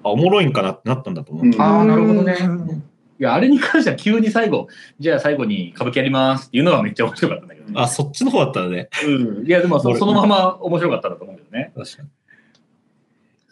[0.03, 1.45] あ、おもろいんかなってなったんだと思う。
[1.45, 1.61] うん。
[1.61, 2.35] あーなるほどね。
[2.41, 2.83] うん
[3.17, 4.67] いや、あれに関しては急に最後、
[4.99, 7.73] じゃあ最後に歌舞伎やりますっていうのがめっちゃ面白かったんだけどね。
[7.77, 8.89] あ、そっちの方だったらね。
[9.05, 9.47] うん。
[9.47, 11.71] いや、でもそ俺そのまま面白かったんだと思うけどね。
[11.75, 12.09] 確かに。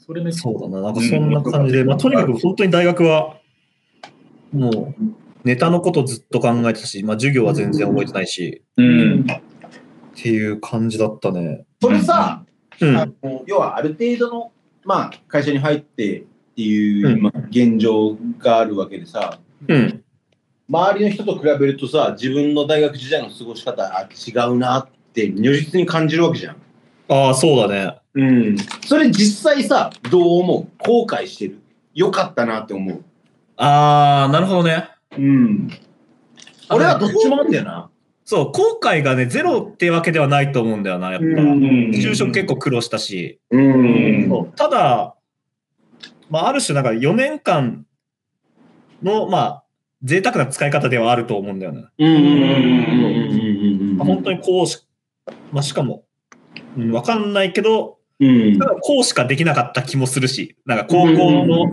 [0.05, 0.81] それめっちゃそうだな。
[0.81, 3.37] なんかそんな感じで、まあ、とにかく本当に大学は、
[4.51, 5.03] もう、
[5.45, 9.21] ネタのことずっと考えてたし、まあ、授業は全然覚えてないし、うん。
[9.21, 9.25] っ
[10.15, 11.65] ていう感じだったね。
[11.81, 12.43] それさ、
[12.81, 12.97] うん。
[12.97, 14.51] あの要はある程度の、
[14.83, 16.23] まあ、会社に入ってっ
[16.55, 20.03] ていう、うんまあ、現状があるわけでさ、うん。
[20.69, 26.55] 周りの人と比べるとさ、自分の大学時代の過ごし方、あ、違うなって如実に感じるわけじゃん。
[27.09, 27.97] ああ、そうだね。
[28.15, 28.57] うん。
[28.85, 30.67] それ実際さ、どう思う？
[30.79, 31.59] 後悔してる
[31.93, 33.03] よかったなって思う。
[33.57, 34.89] ああ、なるほどね。
[35.17, 35.69] うん。
[36.69, 37.89] 俺はどっちもあんだよな。
[38.25, 41.25] そう、後悔がね、ゼロってわけではないと思うんだよな、やっぱ。
[41.25, 43.39] 就職結構苦労したし。
[43.51, 44.29] うん。
[44.29, 45.15] そうただ、
[46.29, 47.85] まあ、ある種、なんか4年間
[49.03, 49.63] の、まあ、
[50.03, 51.85] 贅沢な使い方ではあると思うんだよね。
[53.99, 54.85] 本当にこうし、
[55.51, 56.03] まあ、しかも、
[56.77, 61.71] うん、わかんないけど、うんこうしかできなかった気もするし、なんか高校の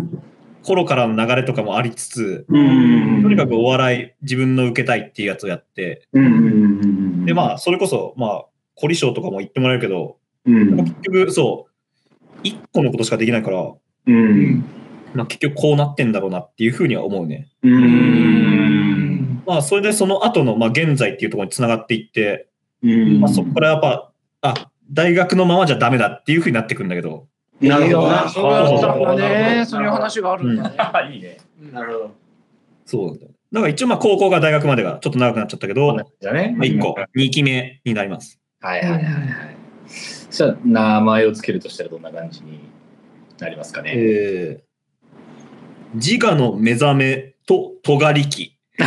[0.62, 3.22] 頃からの流れとかもありつつ、うん。
[3.22, 10.16] とにかくお笑い自分の受けたいっていうやつをやって、で、まあ、それこそ、まあ、コリ賞とかも言ってもらえるけど、
[10.46, 10.76] うん。
[10.76, 13.72] 結局、そう、一個のことしかできないから、
[14.06, 14.64] うん。
[15.14, 17.48] まあ、結局こうなってんだろうなっていうふうには思うね。
[17.62, 19.42] うん。
[19.46, 22.48] まあ、それでその後の、まあ、現在っていうところにつながっていって、
[22.82, 23.20] うん。
[23.20, 27.26] まあ、そこからやっぱ、あ、大学のままじゃダメだっていうふうになってくるんだけど、
[27.60, 28.28] なるほどな。
[28.28, 28.58] そうね。
[28.60, 30.76] ほどそういう話があるんだね。
[30.78, 31.36] あいいね。
[31.72, 32.14] なるほど。
[32.86, 33.32] そうなんだよ。
[33.52, 36.56] だから一応、まあ、高校が大学までがちょっと長くなっちゃったけど、まじゃね。
[36.58, 38.40] あ、1個、2期目になります。
[38.60, 39.56] はいはいはいはい。
[40.30, 42.60] じゃあ、名前をつけるとしたらどんな感じに
[43.38, 43.92] なりますかね？
[43.94, 44.69] えー、
[45.94, 48.56] 自我の目覚めと尖り期。
[48.80, 48.86] 思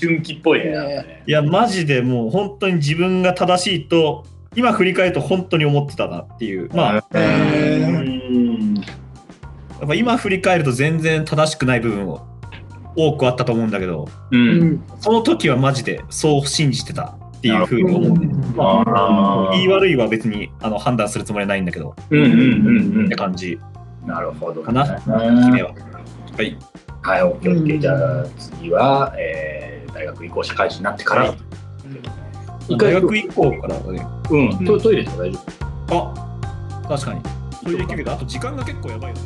[0.00, 1.22] 春期っぽいね。
[1.26, 4.24] いや、マジでもう本当に自分が正しいと、
[4.56, 6.68] 今振り返ると本当に思ってたなっていう。
[6.74, 8.74] まあ、うん。
[8.76, 8.82] や
[9.84, 12.26] っぱ今振り返ると全然正しくない部分を
[12.96, 14.36] 多くあったと思うんだけど、う。
[14.36, 18.30] うんんその時はマジでそう信じてたっていうふうに思うね。
[18.58, 22.32] あ言い悪いは別にあの判断するつもりはないんだけど、うんうん
[22.96, 23.58] うんって感じ
[24.02, 24.08] うん。
[24.08, 24.62] なるほど。
[24.62, 25.08] かな、は決
[25.50, 25.72] めは。
[25.72, 26.56] はい。
[27.02, 27.78] はい、オッケーオッケー。
[27.78, 31.34] じゃあ次は、えー、大学移行社会人になってから。
[32.78, 35.38] 大学以降からはね、うん、トトイレとか大丈
[35.88, 35.98] 夫？
[35.98, 37.20] あ確かに。
[37.62, 39.22] それできるけど、あと時間が結構やばいよね。